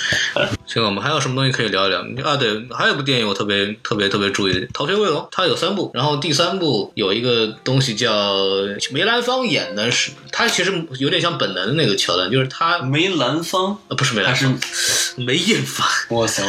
[0.66, 2.38] 行，我们还有什么东西可以聊一聊啊？
[2.38, 8.38] 对，还有一部电影我特别特别特别注意，《逃学威龙》，它有三部，然后第三部有一个东西叫
[8.92, 16.44] 梅兰芳演的是，他其实有点像本能的那个桥段，就是他梅兰芳呃不是梅兰芳，是梅艳芳，哇塞，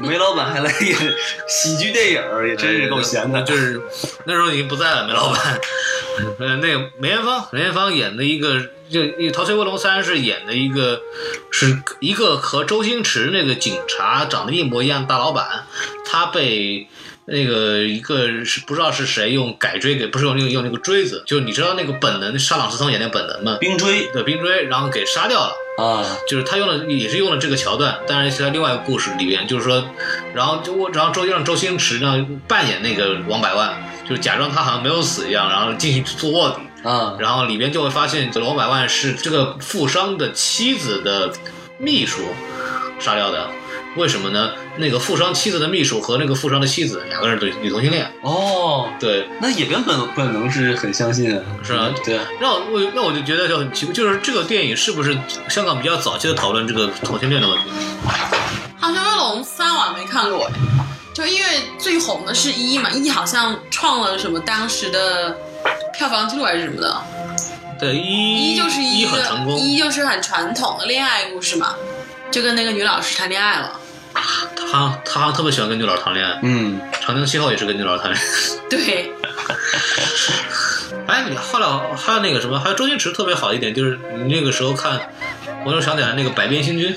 [0.00, 0.96] 梅老板还来演
[1.48, 3.42] 喜剧电影，也真是够闲的。
[3.42, 3.80] 就是
[4.26, 5.58] 那时候已经不在了，梅老板。
[6.38, 9.00] 呃，那个梅艳芳，梅艳芳演的一个，就
[9.32, 11.00] 《逃学威龙三》是演的一个，
[11.50, 15.66] 是一个和周星驰那个警察长得一模一样的大老板，
[16.04, 16.88] 他被。
[17.28, 23.58] 那个一个是不知道是谁用改锥给，不是用那个用那个锥子，就你知道那个本能，沙朗斯通演那个本能吗？
[23.58, 25.52] 冰锥对冰锥，然后给杀掉了。
[25.76, 29.84] 啊，就是他用了，也是用了这个桥段，但是是在另外一个故事里边，就是说，
[30.34, 33.76] 然后就我，然后周让周星驰呢扮演那个王百万，
[34.08, 41.32] 就是假装他好像没有死一样，然后进去做卧底，啊，然后里边就会发现这个王百万是这个富商的妻子的
[41.78, 42.22] 秘书
[42.98, 43.48] 杀掉的。
[43.96, 44.50] 为什么呢？
[44.76, 51.42] 那个富商妻子的秘书和那个富商的妻子两个人对女同性恋，哦，对，那也跟本本能是很相信啊。
[51.62, 55.16] 是啊对啊，让我我那我就觉得就很奇怪，就是这个电影是不是
[55.48, 57.64] 香港比较早期的讨论这个同性恋的问题？
[58.80, 60.52] 《逃学威龙三》我没看过哎，
[61.16, 61.48] 就因为
[61.78, 65.34] 最红的是一嘛，一好像创了什么当时的
[65.96, 67.02] 票房记录还是什么的，
[67.80, 71.74] 对，一一就是一一个很成功，一就是很传统的恋爱故事嘛，
[72.30, 73.80] 就跟那个女老师谈恋爱了，
[74.12, 78.26] 他他好像特别喜欢跟女老师谈恋爱，嗯，《长江七号》也是跟女老师谈恋爱。
[78.68, 79.14] 对，
[81.08, 85.00] 哎，你后来还有那个什么，还有周星驰特别好一点，就是你那个时候看，
[85.64, 86.92] 我就想起来那个《百变星君》，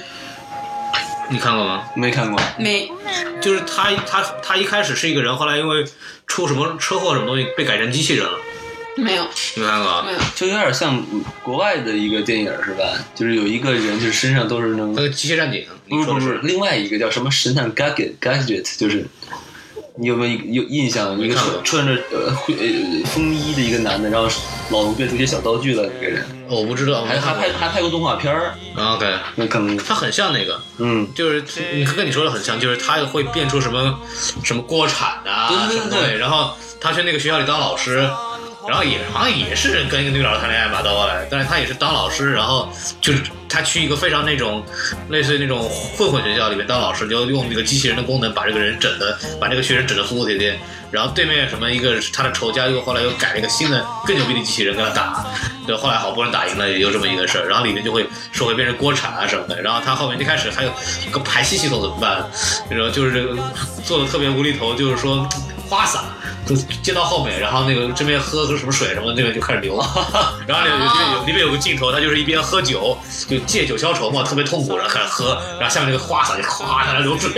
[1.29, 1.83] 你看过吗？
[1.95, 2.39] 没看过。
[2.57, 2.91] 没
[3.39, 5.85] 就是他他他一开始是一个人，后来因为
[6.27, 8.37] 出什么车祸什么东西被改成机器人了，
[8.97, 9.23] 没有
[9.55, 10.11] 你没看过啊没？
[10.11, 11.05] 有，就有点像
[11.43, 12.83] 国外的一个电影是吧？
[13.15, 16.47] 就是有一个人，就是身上都是那种那，个机械战警，不是不是，你说的是？
[16.47, 19.05] 另外一个叫什么神探 gadget gadget，就是
[19.99, 21.19] 你有没有有印象？
[21.19, 24.29] 一个穿穿着呃灰呃风衣的一个男的，然后
[24.69, 31.43] 老能变出一些小道具来的一个人，我不知道，还还拍还拍过动画片儿，啊 OK，那可能他很像那个，嗯，就是
[31.75, 33.99] 你跟你说的很像，就是他会变出什么
[34.43, 38.09] 什么锅铲啊，对对对什么东西，然后他去那个学校里当老师，
[38.69, 42.69] 然后也好像也是跟一个女老师谈恋爱吧，到后来，但是他也是当老师，然后
[43.01, 44.63] 就是他去一个非常那种
[45.09, 50.59] 类似于那种混混学校里面当老师，就用那个机器人的功能把这个人整的，把这个学生整的服服帖帖。
[50.91, 55.25] 然后对面什么一个他的仇家又后来又改了一个新的更牛逼的机器人跟他打，
[55.65, 57.47] 对，后来好不容易打赢了，也就这么一个事儿。
[57.47, 59.61] 然后里面就会说会变成锅铲啊什么的。
[59.61, 60.71] 然后他后面一开始还有
[61.07, 62.23] 一个排气系统怎么办？
[62.69, 63.35] 然后就是这个
[63.83, 65.27] 做的特别无厘头，就是说
[65.69, 66.03] 花洒
[66.47, 69.77] 就接到后面，然后那个这边喝个什么水什么的，那个就开始流。
[70.47, 77.31] 然后里面有里面有个镜头，他就是一边喝酒，就借酒消愁嘛，特别痛苦，然后开始喝，然后下面那个花洒就哗在那流水，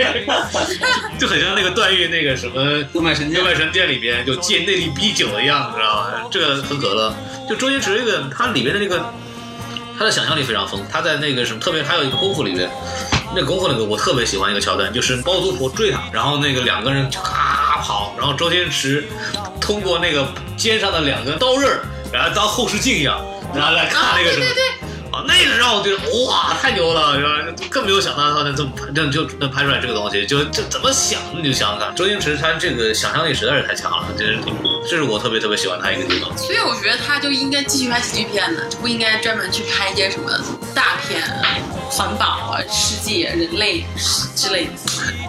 [1.18, 2.62] 就很像那个段誉那个什么。
[2.92, 6.28] 六脉神经六脉神殿里边就借内力逼酒的样，子知道吗？
[6.30, 7.14] 这个很可乐。
[7.48, 9.12] 就周星驰这个，他里面的那个，
[10.02, 10.86] 他的想象力非常丰富。
[10.90, 12.68] 他在那个什么，特别还有一个功夫里面，
[13.36, 19.06] 那个功夫里面我特别喜欢一个桥段，就是包租婆追他，然后那个两个人就咔跑，然后周星驰
[19.60, 21.78] 通过那个肩上的两个刀刃，
[22.12, 24.44] 然后当后视镜一样，然后来看那个什么。
[24.44, 24.50] 啊，
[25.26, 27.30] 那个让我觉得哇，太牛了，是吧？
[27.70, 34.38] 更没有想到他能这么这就能拍出来这个东西，就就怎么想你就想想看，周星驰他这个想象力实在是太强了，这是
[34.88, 36.36] 这是我特别特别喜欢他一个地方。
[36.36, 40.30] 所以我觉得他就应该继续拍喜剧片呢，就不应该专门去拍一些什么
[40.74, 41.22] 大片、
[41.90, 43.84] 环保啊、世界、人类
[44.34, 44.70] 之类的。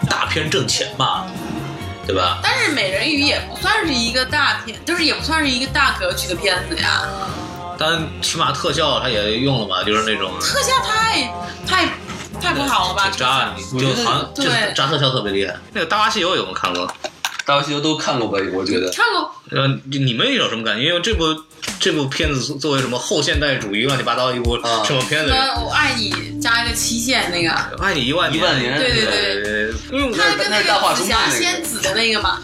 [0.09, 1.25] 大片挣钱嘛，
[2.05, 2.39] 对吧？
[2.43, 7.01] 但是美人鱼也不算是一个大片，就是也不算是一个大格局的片子呀，
[7.77, 11.33] 但起码特效他也用了嘛，就是那种特效太
[11.67, 11.89] 太
[12.41, 13.09] 太不好了吧？
[13.09, 15.55] 挺渣，你我觉得就好像对就是渣特效特别厉害。
[15.73, 16.91] 那个《大话西游》有没有看过？
[17.45, 18.39] 大话西游都看过吧？
[18.53, 20.83] 我觉得看过，呃，你们有什么感觉？
[20.83, 21.25] 因为这部
[21.77, 25.29] 这部片子作为什么后现代主义乱七八糟一部啊什么片子？
[25.29, 32.39] 什么我爱你加一个期限那个，爱你一万一万年对对对对，因为他跟那那大话个紫霞中那个仙子的那个嘛，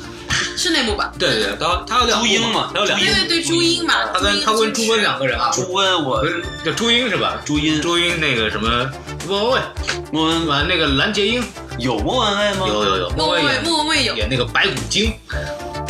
[0.58, 1.12] 是那部吧？
[1.18, 6.24] 对对，他他有两部朱茵嘛他有两部对，对对，朱茵嘛，他跟他跟朱温两个人啊，朱温我
[6.64, 7.42] 叫朱茵是吧？
[7.46, 7.82] 朱茵。
[7.82, 8.90] 朱茵那个什么
[9.28, 9.62] 莫文蔚，
[10.12, 10.66] 莫文蔚。
[10.68, 11.44] 那个蓝洁瑛，
[11.78, 12.66] 有莫文蔚吗？
[12.68, 15.14] 有有有，莫文蔚，莫文蔚有，演那个白骨精，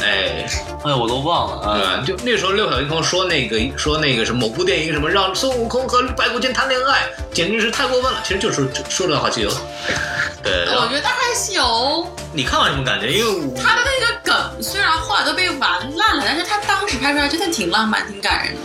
[0.02, 0.48] 哎，
[0.84, 1.98] 哎，我都忘了对啊。
[1.98, 2.04] 吧？
[2.06, 8.20] 就那时候六小龄童说那个说那个什么某部电影什么让孙悟空和白骨精谈恋爱，简直是太过分了。
[8.24, 9.50] 其实就是说的好西游。
[10.42, 13.12] 对，我觉得还是有你看完什么感觉？
[13.12, 18.62] 因为我他的那个梗，虽然后来都被玩烂了，但是他当时拍出来真的挺浪漫、挺感人的。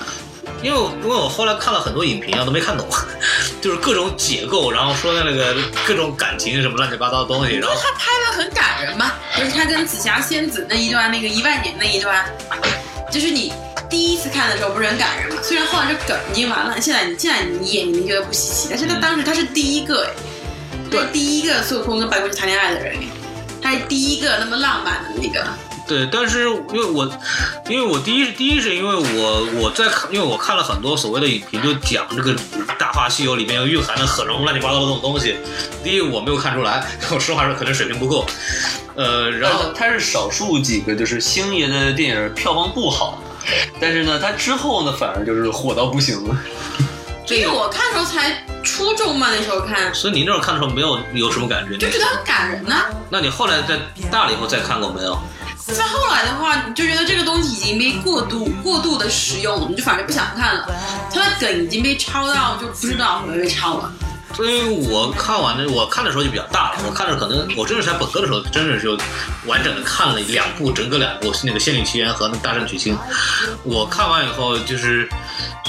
[0.64, 2.88] 因为我因为我后来看了很多影评啊，都没看懂，
[3.60, 5.54] 就是各种解构，然后说的那个
[5.86, 12.24] 各种感情什么乱七八糟的东西，然后他拍的很感人嘛，就是他跟紫霞仙子那一段，那个一万年那一段，
[13.12, 13.52] 就是你
[13.90, 15.42] 第一次看的时候不是很感人嘛？
[15.42, 20.10] 虽然后来这梗已经完了，现在你现在你演你觉得不稀奇，但是他当时他是第一个哎，
[20.90, 23.06] 对第一个孙悟空跟白骨精谈恋爱的人哎，
[23.60, 25.46] 他是第一个那么浪漫的那个，
[25.86, 27.10] 对，但是因为我，
[27.68, 32.32] 因为我第一第一是因为我我在看，因为我看了很多所谓的影评，就讲这个
[32.78, 35.36] 《大话西游》里面蕴含的很多乱七八糟的这种东西。
[35.82, 38.26] 第一，我没有看出来， 我实话说，可能水平不够。
[38.96, 43.22] 呃，然后他是少数几个就是星爷的电影票房不好，
[43.78, 46.36] 但是呢，他之后呢反而就是火到不行了。
[47.28, 51.76] 因为我看的时候才初中嘛，那时候看所以你那时候看的时候没有有什么感觉？
[51.76, 53.78] 就觉得很感人呐、那你后来在
[54.10, 55.18] 大了以后再看过没有？
[55.66, 60.68] 再后来的话，你就觉得这个东西已经被过度过度的使用了，你就反而不想看了。
[61.10, 63.92] 它的梗已经被抄到，就不知道会不会被抄了。
[64.34, 66.78] 所以我看完的，我看的时候就比较大了。
[66.86, 68.98] 我看着可能，我真的是在本科的时候，真的是就
[69.46, 72.94] 完整的看了两部，整个两部那个《仙剑奇缘》和那个《大圣娶亲》。
[73.62, 75.08] 我看完以后就是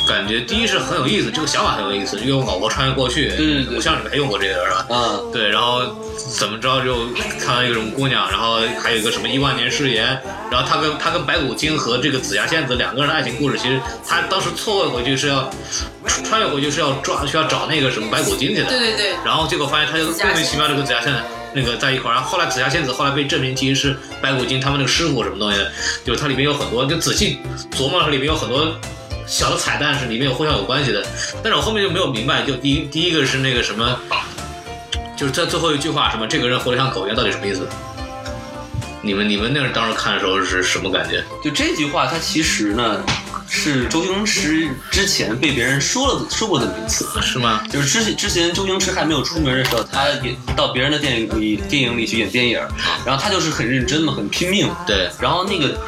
[0.07, 3.29] 感觉，第一是很有意思，这个想法很有意思，因为我老婆穿越过去，
[3.75, 4.85] 偶像里面还用过这个是吧？
[4.89, 5.83] 嗯，对，然后
[6.17, 7.07] 怎么着就
[7.39, 15.49] 看到一个什么姑娘，然后还有一个什么一万年誓言，然后他跟他跟白骨精和这个紫霞仙子两个人的爱情故事，其实他当时错位回去是要
[16.23, 21.19] 穿越回去是要抓需要找那个什么白骨精去的，对对对，然后结果发现他就莫名其妙这个紫霞仙子
[21.53, 25.71] 那个在一块儿，然后后来紫霞仙子后来被证明其实是白骨精他们那个师傅什么东西的，
[26.03, 27.39] 就是它里面有很多就仔细
[27.71, 28.73] 琢磨了，里面有很多
[29.27, 31.05] 小的彩蛋是里面有互相有关系的，
[31.43, 33.97] 但是我后面就没有明白，就第一第一个是那个什么，
[35.15, 37.67] 就是在最后一句话什么这个人活得像狗一样到底什么意思？
[39.01, 41.23] 你们你们那时当时看的时候是什么感觉？
[41.43, 43.03] 就这句话，它其实呢
[43.55, 47.05] 是周星驰之前被别人说了说过这么一次。
[47.21, 47.63] 是吗？
[47.71, 52.59] 就是之前之前周星驰还没有出名的时候，他也到别人的电影里电影里去演电影，
[53.05, 54.69] 然后他就是很认真嘛，很拼命。
[54.85, 55.79] 对，然后那个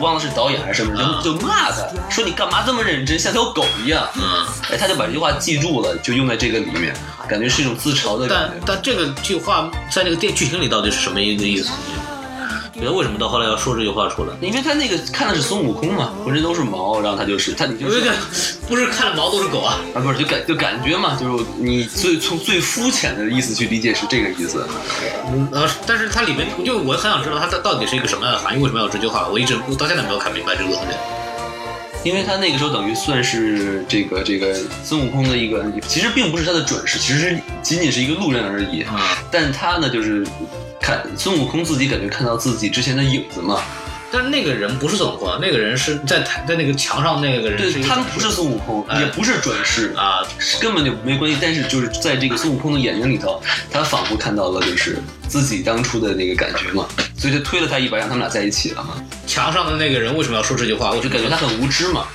[0.00, 4.08] 忘了是导演还是什么人，啊就就骂他说你干嘛这么认真，像条狗一样。
[4.14, 4.46] 嗯。
[4.70, 6.94] 哎，他就把这句话记住了，就用在这个里面，
[7.28, 8.66] 感觉是一种自嘲的感但觉。
[8.66, 11.70] 但这个句话在那个电剧情里到底是什么一个意思？
[12.78, 14.32] 觉得为什么到后来要说这句话出来？
[14.40, 18.02] 因为他那个看的是孙悟空嘛，浑身都是毛，然后他就是他，你就是
[18.68, 19.80] 不是看了毛都是狗啊。
[19.94, 24.66] 啊，不是就感就感觉嘛，就是你最从最肤浅的意思去理解是这个意思。
[25.32, 29.26] 嗯呃，但是它里面就我很想知道它到底是一个什么样的含义，为什么要有这句话？
[29.28, 30.88] 我一直我到现在没有看明白这个东西。
[32.04, 38.82] 因为他那个时候等于算是这个这个孙悟空的一个，其实并不是他的准师，其实仅仅是一个路人而已。
[38.82, 40.24] 啊，但他呢，就是
[40.80, 43.62] 看孙悟空自己感觉看到自己之前的影子嘛。
[44.12, 51.36] 但那个人不是孙悟空，啊，那个人是在台在那个墙上那个人对他不是孙悟空，哎也不是转世，啊，是根本就没关系。
[51.42, 56.86] 但是就是在这个孙悟空的眼睛里头，他仿佛看到了就是自己当初的那个感觉嘛，
[57.18, 58.94] 所以就推了他一把，让他们俩在一起了嘛。
[59.26, 60.92] 墙上的那个人为什么要说这句话？
[60.92, 62.06] 我就感觉他很无知嘛，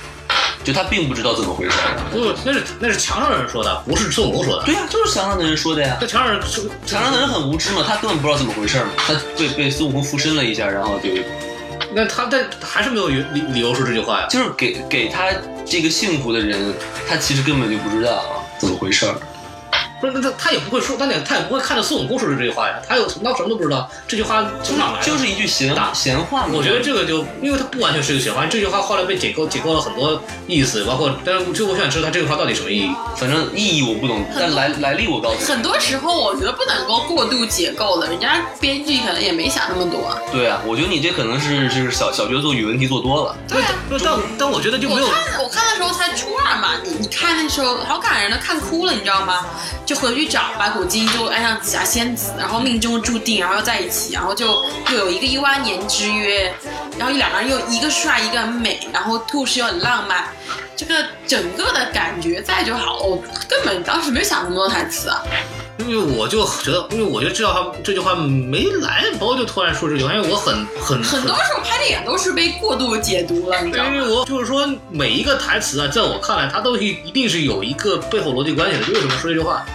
[0.64, 1.98] 就他并不知道怎么回事儿。
[2.10, 4.64] 不，那是那是墙上的人说的，不是孙悟空说的。
[4.64, 5.98] 对呀、就是墙上的人说的呀。
[6.00, 11.08] 那墙上人说，墙上的人很无知嘛，他根本不知道怎么回事儿嘛，他被被孙悟空附身了一下，然后就
[11.94, 14.26] 那他但还是没有理理理由说这句话呀。
[14.28, 15.30] 就是给给他
[15.64, 16.72] 这个幸福的人，
[17.08, 18.22] 他其实根本就不知道
[18.58, 19.14] 怎么回事儿。
[20.02, 22.74] 不是，那他他也不会说，他也他也不会看着孙悟空说的这句话呀。
[22.88, 25.06] 他有他什么都不知道，这句话从哪来的？
[25.06, 26.48] 就是一句闲打闲话嘛。
[26.52, 32.90] 我觉得这个就，因为它不完全是一个闲话，这句话后来被解构解构了很多意思，包括，但是就我想知道他这句话到底什么意义。
[33.16, 35.44] 反正意义我不懂，但来来历我告诉你。
[35.44, 40.18] 很多时候我觉得不能够过度解构的，人家编剧可能也没想那么多。
[40.32, 43.36] 对啊，我觉得你这可能是就是小小学做语文题做多了。
[43.48, 43.68] 对啊，
[44.02, 49.46] 但但我觉得就没有我看我看的时候才初二嘛，你你看那时候好感人的，看哭了，你知道吗？
[49.86, 56.50] 就就回去找白骨精，就爱上紫霞仙子，然后命中注定，然后要在一起，然后就又有一个一万年之约，
[56.98, 60.24] 然后两个人又一个帅一个美，然后故事又很浪漫。
[60.76, 60.94] 这个
[61.26, 63.02] 整个的感觉在就好了。
[63.02, 65.22] 我根本当时没有想那么多台词啊。
[65.78, 73.90] 因为我就觉得，因为我就知道他这句话没来，包括就突然说这句话，因为我很很很多时候拍电影都是被过度解读了，你知道吗？
[73.92, 78.84] 因为我就是说每一个台词啊，在我看来，它都一一定是有一个背后逻辑关系的。
[78.84, 79.66] 就为什么说这句话，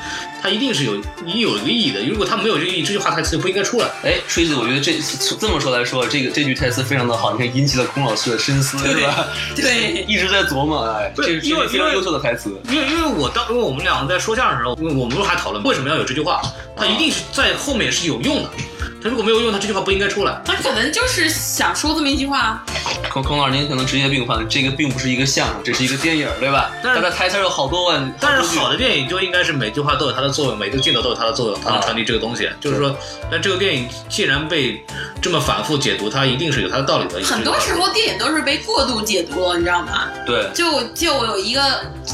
[0.41, 2.03] 它一定是有你有一个意义的。
[2.03, 3.87] 如果它没有这个意义，这句话台词就不应该出来。
[4.03, 4.93] 哎，锤子，我觉得这
[5.39, 9.27] 这么说来说，这个这句台词非常的好，你看引起了孔老师的深思，是吧？
[9.55, 12.55] 对， 一直在琢磨，哎，这是因为非常优秀的台词。
[12.69, 16.41] 因为因为我当因为我们两个在说相声的时候，我们不是还讨论为什么要有这句话？
[16.75, 18.49] 它一定是在后面是有用的。
[19.07, 20.37] 他如果没有用，他这句话不应该出来。
[20.43, 22.61] 他可能就是想说这么一句话。
[23.09, 26.69] 孔孔老师，您可能职业病犯，这个并不是一个相声，这是一个电影，对吧？
[26.83, 28.13] 但是它台词有好多万。
[28.19, 32.49] 但是好的电影就应该是每句话都有它的作用，每个镜头都有它的作用，它能传递这个东西。
[32.59, 32.93] 就是说，
[33.31, 34.83] 但这个电影既然被
[35.21, 37.23] 这么反复解读，它一定是有它的道理的。
[37.23, 40.09] 很多时候电影都是被过度解读了，你知道吗？
[40.25, 40.49] 对。
[40.53, 41.61] 就就有一个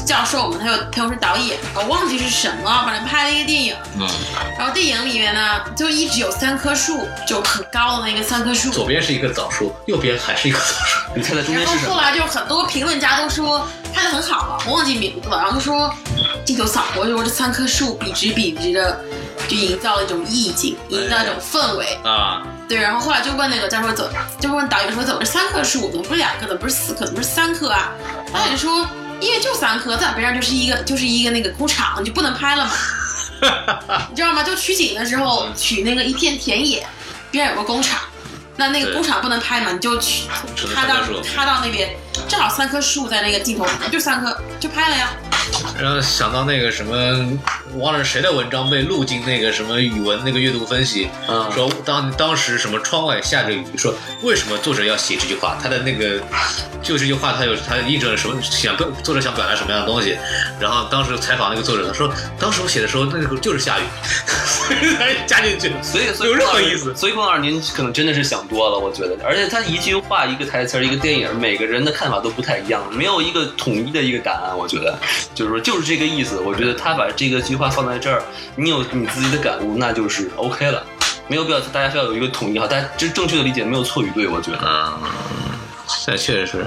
[0.06, 3.74] 教授嘛，他有他又是导演，我忘记是什么，反正拍了一个电影。
[3.98, 4.06] 嗯。
[4.56, 6.83] 然后电影里面呢，就一直有三棵树，
[7.26, 8.70] 就很高的那个三棵树。
[8.70, 11.10] 左边是一个枣树，右边还是一棵枣树。
[11.14, 11.82] 你猜在中间是什么？
[11.82, 15.38] 然后后来就很多评论家都说拍的很好了，我忘记名字了。
[15.38, 15.92] 然后说
[16.44, 19.00] 镜头扫过，去说这三棵树笔直笔直的，
[19.48, 22.42] 就营造了一种意境，营造一种氛围啊。
[22.68, 24.08] 对，然后后来就问那个教授怎，
[24.40, 27.92] 就问导演说怎么是三棵树，怎么不是两棵，怎么不是四棵，怎么是三棵啊？
[28.32, 28.86] 导演说
[29.20, 32.72] 因为就三棵，在边上就是一个就是一个那个工厂，你就不能拍了嘛。
[34.10, 34.42] 你知道吗？
[34.42, 36.86] 就取景的时候取那个一片田野，
[37.30, 38.00] 边上有个工厂。
[38.56, 40.28] 那那个工厂不能拍嘛，你就去
[40.74, 41.02] 他到
[41.34, 41.90] 他到那边，
[42.28, 45.10] 正好三棵树在那个镜头，就三棵就拍了呀。
[45.78, 47.38] 然后想到那个什么，
[47.76, 55.58] 忘了谁的文章被录进那个什么语文那个阅读分析，嗯、说当当时什么窗外下着雨，说为什么作者要写这句话？
[55.62, 56.18] 他的那个
[56.82, 58.40] 就这句话，他有他印证了什么？
[58.40, 60.16] 想作者想表达什么样的东西？
[60.58, 63.82] 然后当时采访那个作者，他说当时我写的时候，那个就是下雨，
[65.26, 66.94] 加进去，所以所以有任何意思。
[66.96, 69.16] 所以孟老师您可能真的是想多了，我觉得。
[69.22, 74.56] 而且他一句话、一个台词、一个电影，每个人的看法都不太一样，没有一个统一的一个答案。
[74.56, 74.98] 我觉得，
[75.34, 76.40] 就是说，就是这个意思。
[76.40, 78.22] 我觉得他把这个句话放在这儿，
[78.56, 80.84] 你有你自己的感悟，那就是 OK 了，
[81.28, 82.66] 没有必要大家非要有一个统一哈。
[82.66, 84.26] 大家就是正确的理解，没有错与对。
[84.26, 85.10] 我觉得，嗯，
[86.06, 86.66] 那确实是。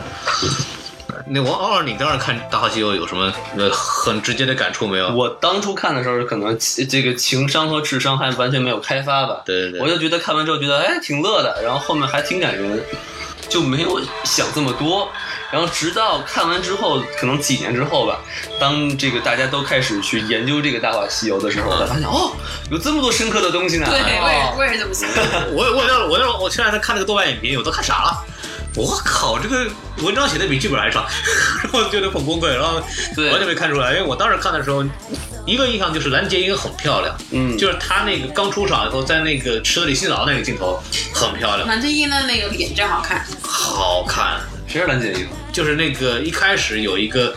[1.30, 5.10] 那王奥尔，你当时看《大话西游》有什么呃很直接的感触没有？
[5.10, 6.58] 我当初看的时候，可能
[6.90, 9.42] 这个情商和智商还完全没有开发吧。
[9.46, 9.82] 对对对。
[9.82, 12.82] 我就觉得看完之后觉得哎挺乐的，然后后面还挺感人，
[13.50, 15.10] 就没有想这么多。
[15.52, 18.20] 然后直到看完之后，可能几年之后吧，
[18.60, 22.36] 当这个大家都开始去研究这个《大话西游》的时候，我才发现哦，
[22.70, 23.88] 有这么多深刻的东西呢。
[23.90, 25.10] 对，我也我也是这么想。
[25.56, 28.26] 我我我我我前两天看那个豆瓣影评，我都看傻了。
[28.76, 29.66] 我靠，这个
[30.04, 31.04] 文章写的比剧本还长，
[31.64, 32.76] 然后觉得很崩溃，然后
[33.32, 33.94] 完全没看出来。
[33.94, 34.84] 因为我当时看的时候，
[35.48, 40.80] 一个印象就是蓝洁瑛很漂亮，嗯，就是她那个刚出场以后，在那个池子里洗澡那个镜头
[41.12, 41.68] 很漂亮。
[41.68, 44.42] 蓝洁瑛的那个脸真好看，好看。
[44.68, 45.26] 谁是蓝洁瑛？
[45.52, 47.34] 就是那个一开始有一个。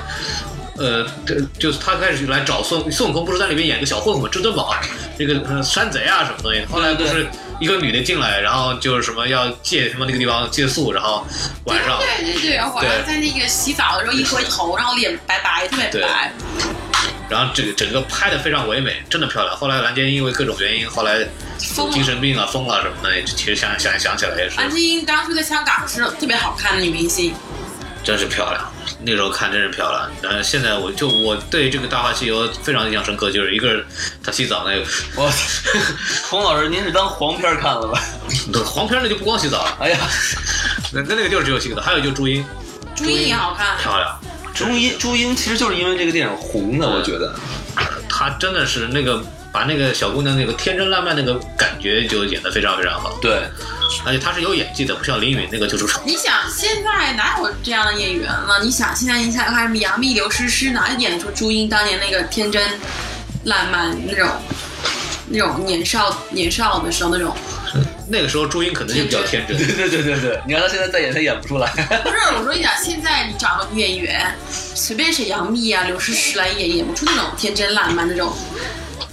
[0.78, 4.74] 呃，这就是他开始来找孙孙悟空，不是在里面演个小混混至尊宝，
[5.18, 6.64] 这个山贼啊什么东西。
[6.64, 7.26] 后来不是
[7.60, 11.26] 一个女的进来，然后就是什么要借什么那个地方借宿，然后
[11.64, 16.32] 晚上对对对，然后晚上在那个洗澡的时候一回头，然后脸白白特别白。
[17.30, 19.56] 然后这个整个拍的非常唯美，真的漂亮。
[19.56, 21.24] 后来蓝洁瑛因为各种原因，后来
[21.58, 24.56] 精神病啊、疯了什么的，其实想想想起来也是。
[24.56, 27.32] 蓝洁瑛当初在香港是特别好看的女明星。
[28.02, 28.72] 真是漂亮，
[29.02, 30.10] 那时候看真是漂亮。
[30.22, 33.84] 然后现在我就我对这个《大话西游》非常印象深刻，就是一个
[34.24, 34.86] 他洗澡那个。
[35.16, 35.30] 我，
[36.30, 38.00] 洪老师，您是当黄片看了吧？
[38.64, 39.76] 黄片那就不光洗澡了。
[39.80, 39.98] 哎呀，
[40.92, 42.42] 那那那个就是只有洗澡，还有就是朱茵。
[42.96, 44.18] 朱茵也好看，漂亮。
[44.60, 47.34] 朱茵朱茵其实就是因为这个电影红的，我觉得。
[48.08, 53.18] 她真的是那个把那个小姑娘那个天真烂漫那个感觉就演得非常非常好。
[53.22, 53.42] 对。
[54.04, 55.86] 而且她是有演技的，不像林允那个就是。
[56.04, 58.60] 你想现在哪有这样的演员了？
[58.62, 62.62] 你想现在你想看什么杨幂、刘诗诗，哪演得出朱茵当年那个天真
[63.44, 64.28] 烂漫那种
[65.28, 67.34] 那种年少年少的时候那种？
[68.10, 69.56] 那个时候朱茵可能就比较天真。
[69.56, 71.70] 对对对对对，你看她现在再演，她演不出来。
[72.02, 74.34] 不是，我说你想现在你找个女演员，
[74.74, 78.32] 随便谁杨幂啊、刘诗诗来演，演不出那种天真烂漫那种。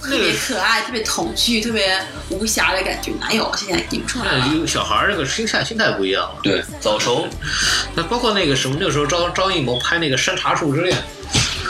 [0.00, 3.52] 特别可爱，特别童趣，特别无瑕的感觉，哪有？
[3.56, 4.26] 现在演不出来。
[4.36, 6.36] 那小孩那个心态心态不一样了。
[6.42, 7.26] 对，早熟。
[7.94, 10.96] 那包括那个什么，那个时候张张艺谋拍那个《山茶树之恋》，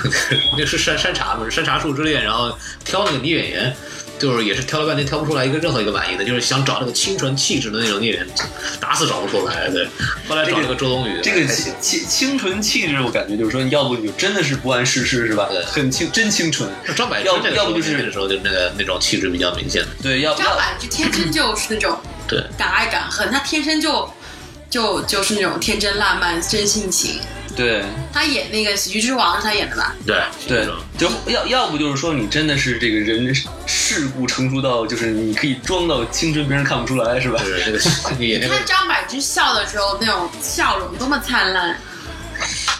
[0.59, 3.75] 那是山山茶嘛，是山茶树之恋，然后挑那个女演员。
[4.19, 8.27] 就是也是挑了半天挑不出来一个任何一个满意的，就是想找那个清纯气质的那种女演员，
[8.81, 9.71] 打死找不出来。
[9.71, 9.87] 对，
[10.27, 15.65] 后来找了个周冬雨，这个还行清清纯气质，我感觉就是说，要不你就真的是不谙世事是吧对？
[15.67, 16.69] 很清真清纯。
[16.97, 19.85] 张柏芝要要不就是那个时候就那个那种气质比较明显。
[20.03, 21.97] 对，要不张柏芝天生就是那种
[22.27, 24.13] 对，敢爱敢恨，她天生就
[24.71, 27.21] 就就是那种天真烂漫、真性情。
[27.57, 29.93] 对他演那个《喜剧之王》是他演的吧？
[30.07, 33.35] 对对，就要要不就是说你真的是这个人
[33.67, 37.43] 世故成熟到，就是你可以装到青春，别人看不出来是吧？
[37.43, 41.77] 是 那个那个演那个看张柏芝笑的时候那种笑容多么灿烂，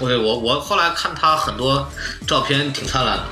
[0.01, 1.87] 对我我后来看他很多
[2.27, 3.25] 照片挺灿烂的。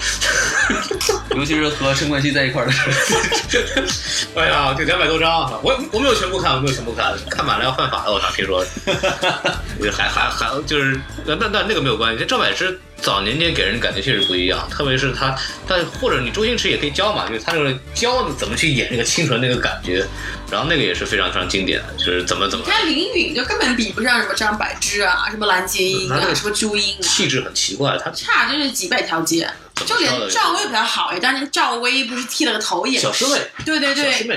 [1.36, 4.40] 尤其是和陈冠希在一块儿的时候。
[4.40, 8.64] 哎呀，这两百多张，我我没有全部看，我没有全部看，看满了要犯法的，我操听说。
[9.92, 12.18] 还还还就是，但但那个没有关系。
[12.18, 15.36] 这赵柏芝早年间给人感觉确实不一样，特别是他，
[15.66, 20.04] 但或者你周星驰也可以教嘛，就是他这个教怎么去演那个清纯那个感觉，
[20.50, 29.48] 然后那个也是非常非常经典的，就是怎么怎么你看林允就根本比不上什么张柏芝啊，什么蓝洁瑛啊，什么朱茵啊，气质很奇怪，他差就是几百条街。
[29.84, 34.34] 就连赵薇比较好哎，当年赵薇不是剃了个头也小师妹，对对对，小师妹，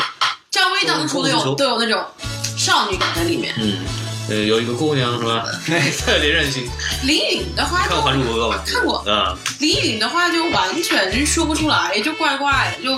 [0.52, 2.06] 赵薇当初都有都有那种
[2.58, 3.56] 少女感在里面。
[3.58, 3.78] 嗯，
[4.30, 5.46] 呃，有一个姑娘是吧？
[6.06, 6.70] 特别任性，
[7.04, 8.64] 林允的话看过《还珠格格》吗？
[8.66, 12.96] 看过，啊，林允的话就完全说不出来，就怪怪的，就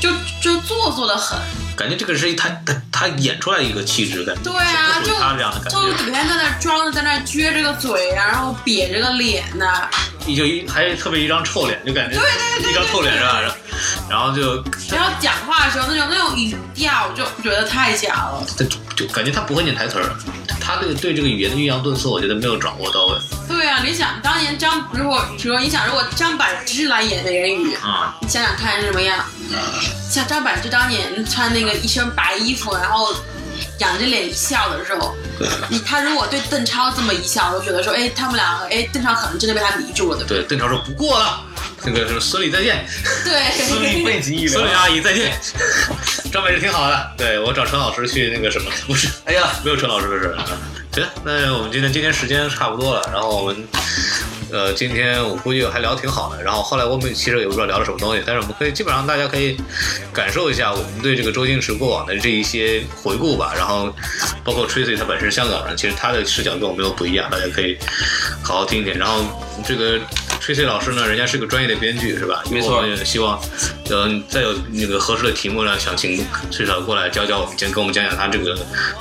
[0.00, 0.10] 就
[0.42, 1.38] 就做作的很。
[1.76, 5.98] 感觉这个是他他他演出来一个气质感，对啊，就他这样的感就觉。
[5.98, 9.88] 整天在那装着，在那撅着个嘴啊，然后瘪着个脸呐、
[10.24, 13.40] 你就一还特别一张臭脸，就感觉对对对一张臭脸是吧？
[13.40, 13.56] 然后
[14.08, 14.64] 然后就
[14.94, 18.46] 然后讲话的时候那种那种语调，就觉得太假了。
[18.56, 18.64] 就
[18.94, 20.14] 就感觉他不会念台词儿，
[20.64, 28.16] 他这个对这个语言的抑扬顿挫，我觉得没有掌握到位对啊，你想当年张，如果说你想，如果张柏芝来演美人鱼，啊。
[28.22, 29.22] 你想想看是什么样？
[30.10, 33.14] 像张柏芝当年穿那个一身白衣服，然后
[33.80, 35.14] 仰着脸一笑的时候，
[35.68, 41.42] 你他如果对邓超这么一笑，我就觉得说，哎，他们两个，哎，邓超可能真的被他迷住了，对不对，邓超说不过了，
[41.84, 42.84] 那个什么孙俪再见，
[43.24, 43.64] 对？
[43.64, 44.76] 私立背脊一孙俪流。
[44.76, 45.32] 阿姨再见，
[46.32, 47.12] 张柏芝挺好的。
[47.16, 50.34] 对我找陈老师去那个什么，不是哎呀，没有陈老师的事
[50.92, 53.66] 行，那我们今天今天时间差不多了，然后我们。
[54.52, 59.56] 呃，今天我估计还聊得挺好的，然后后来我们其实也不知道聊了什么东西，但是我们可以基本上大家可以
[60.12, 63.92] 感受一下我们对这个周星驰过往的这一些回顾吧，然后
[64.44, 67.76] 包括 Tracy 他本身香港人，其实他的视角跟我们又不一样，大家可以
[68.44, 68.96] 好好听一听。
[68.96, 69.24] 然后
[69.66, 69.98] 这个
[70.44, 72.42] Tracy 老师呢，人家是个专业的编剧是吧？
[72.50, 73.40] 没错也希望，
[73.88, 76.18] 嗯、再有那个合适的题目呢，想请
[76.52, 78.54] Tracy 老师过来教教我们，先跟我们讲讲他这个，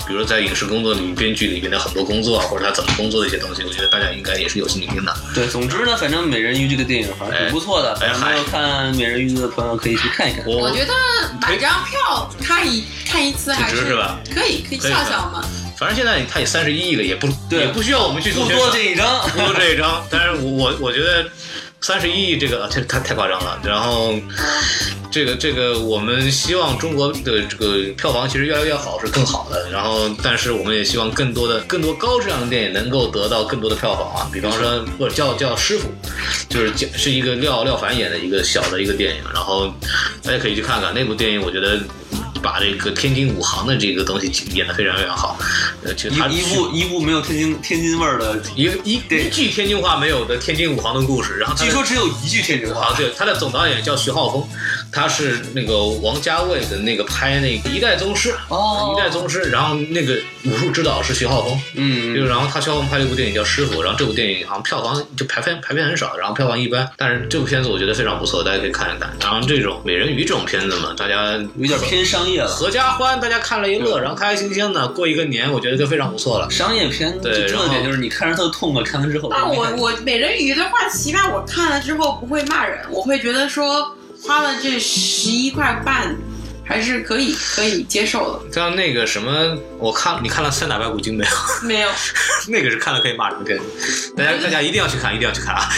[0.08, 5.14] 比如说在影视工作里编剧里面的很多工作啊，或者他怎么工作的一些东西，我觉得大家应该也是有兴趣听的。
[5.36, 10.46] 对，总之呢，反正《美人鱼》这个电影还是挺不错的，哎反正没有看《美人鱼》的朋友可以去看一看。
[10.46, 10.94] 我觉得
[11.42, 15.44] 买张票看一看一次还是吧可以可以可以笑笑嘛。
[15.84, 21.26] 反正现在他也三十一亿了，也不对也不需要我们去做不多这一张，不多这一张，但是我我我觉得
[21.82, 23.60] 三十一亿这个这太太夸张了。
[23.66, 24.16] 然后
[25.12, 29.70] 这个这个我们希望中国的这个票房其实越来越好是更好的。
[29.72, 34.30] 然后但是我们也希望更多的更多高质量的电影能够得到更多的票房啊。
[34.32, 35.90] 比方说或者叫叫师傅，
[36.48, 39.68] 就是讲是一个廖廖凡演的一个小的一个电影，然后
[40.24, 41.78] 大家可以去看看那部电影，我觉得。
[42.44, 45.40] 把这个天津武行的这个东西演得非常非常好，
[45.84, 52.84] 呃，其实他一一部一部没有天津天津味儿的，一个一一句天津话没有的天津武行的故事，然后据说只有一句天津话。
[52.84, 54.46] 啊，对，他的总导演叫徐浩峰，
[54.92, 69.10] 他是那个王家卫的那个拍那个《一代宗师》哦一代宗师》，然后那个武术指导是徐浩峰，嗯，就然后他徐浩峰拍了一部电影叫《师傅》，然后这部电影好像票房就排片排片很少，然后票房一般，但是这部片子我觉得非常不错，大家可以看一看。
[69.22, 76.50] 然后这种美人鱼这种片子嘛，大家有点偏商业了，合家欢，大家看了一乐，然后开开心心的过一个年，我觉得就非常不错了。
[76.50, 79.30] 商业片对最重要的点就是你看着特痛快，看完之后。
[79.30, 86.16] 那我我美人鱼的话，起码我看了之后不会骂人，我会觉得说花了这十一块半
[86.66, 88.54] 还是可以可以接受的。
[88.54, 91.32] 像那个什么，我看你看了《三打白骨精》没有？
[91.68, 91.90] 没有，
[92.48, 95.70] 那个是看了可以骂人的片子，大家大家一定要去看，一定要去看啊！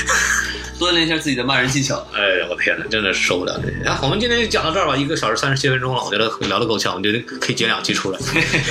[0.80, 2.06] 锻炼一下自己的骂人技巧。
[2.14, 3.78] 哎呀，我天哪，真的是受不了这些。
[3.84, 8.20] 然后我们今天就讲到这儿吧，一个小时三十七分钟了，我觉得聊得够呛，我觉得可以剪两期出来。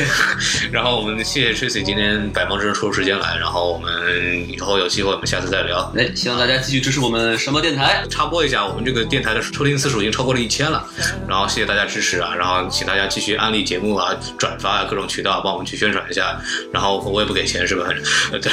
[0.71, 5.93] 然后我们谢谢 Tracy 今天百忙之中抽出时间来，然后我们以后有机会我们下次再聊。
[5.97, 8.05] 哎，希望大家继续支持我们什么电台。
[8.11, 10.87] 插播一下，我们这个电台的收听次数已经超过了一千了，
[11.29, 16.39] 然后谢谢大家支持啊，然后请大家继续安利节目啊、转发啊各种渠道帮我们去宣传一下，
[16.73, 17.89] 然后我也不给钱是吧？
[18.31, 18.53] 对。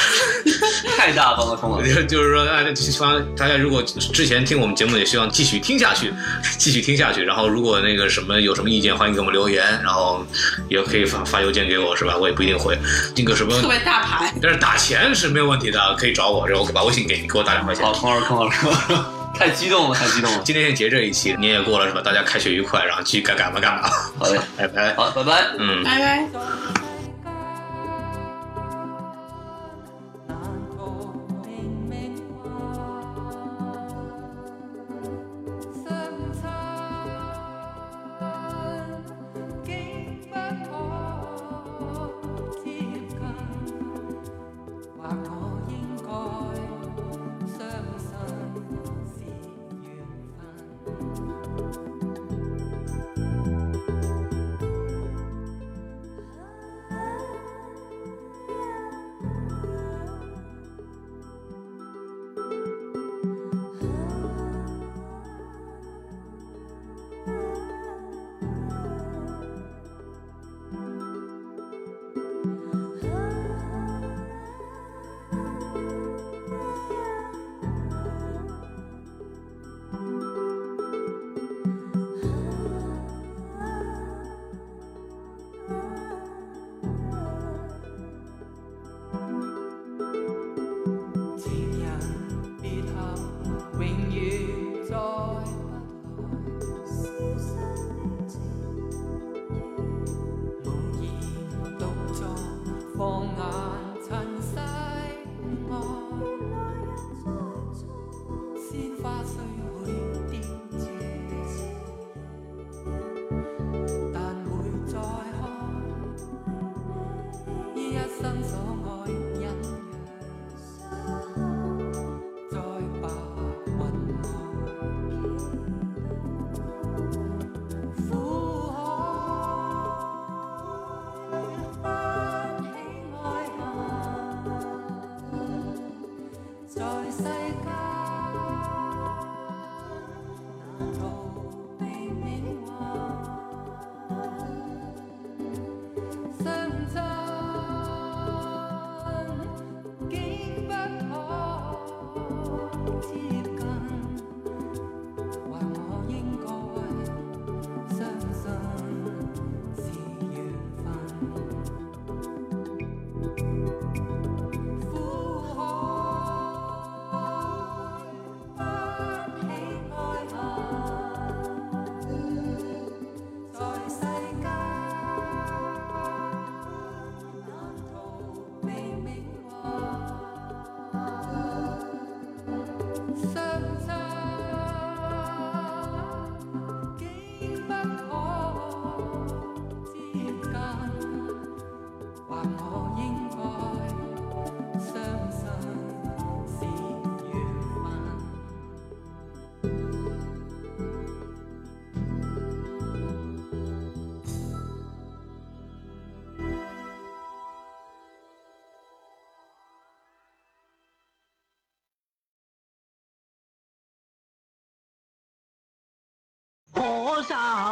[0.97, 2.05] 太大方了，冯老师。
[2.05, 6.13] 就 就是说，大家希望大家如果之前听我们节目，也希望继续听下去，
[6.59, 7.23] 继续听下去。
[7.23, 10.23] 然后如果那个什么有什么意见，欢迎给我们留言，然后
[10.69, 12.15] 也可以发发邮件给我，是吧？
[12.15, 12.77] 我也不一定回。
[13.15, 14.31] 那个什么特，别大牌。
[14.39, 17.93] 但是打钱是没有问题的，可以找我，然后我把微信给你，给我打两块钱好，。
[17.93, 18.95] 孔老师，孔老师，
[19.33, 20.41] 太激动了，太激动了。
[20.45, 22.01] 今天先结这一期，年也过了是吧？
[22.03, 23.89] 大家开学愉快，然后继续该干嘛干嘛。
[24.19, 24.93] 好嘞，拜拜。
[24.93, 25.47] 好，拜拜。
[25.57, 25.83] 嗯。
[25.83, 26.80] 拜拜。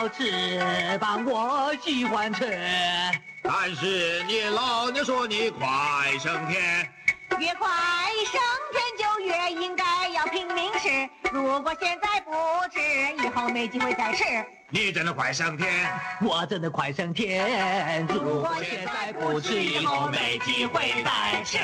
[0.10, 2.46] 翅膀我喜欢吃，
[3.44, 5.68] 但是你老娘说你快
[6.20, 6.90] 升天，
[7.40, 7.68] 越快
[8.32, 8.42] 升
[8.72, 12.32] 天就越应该要拼命吃，如果现在不
[12.74, 12.80] 吃，
[13.24, 14.24] 以后没机会再吃。
[14.72, 15.68] 你真的快升天。
[16.22, 18.06] 我真的快升天。
[18.08, 21.58] 如果现在不吃，以后没机会再吃。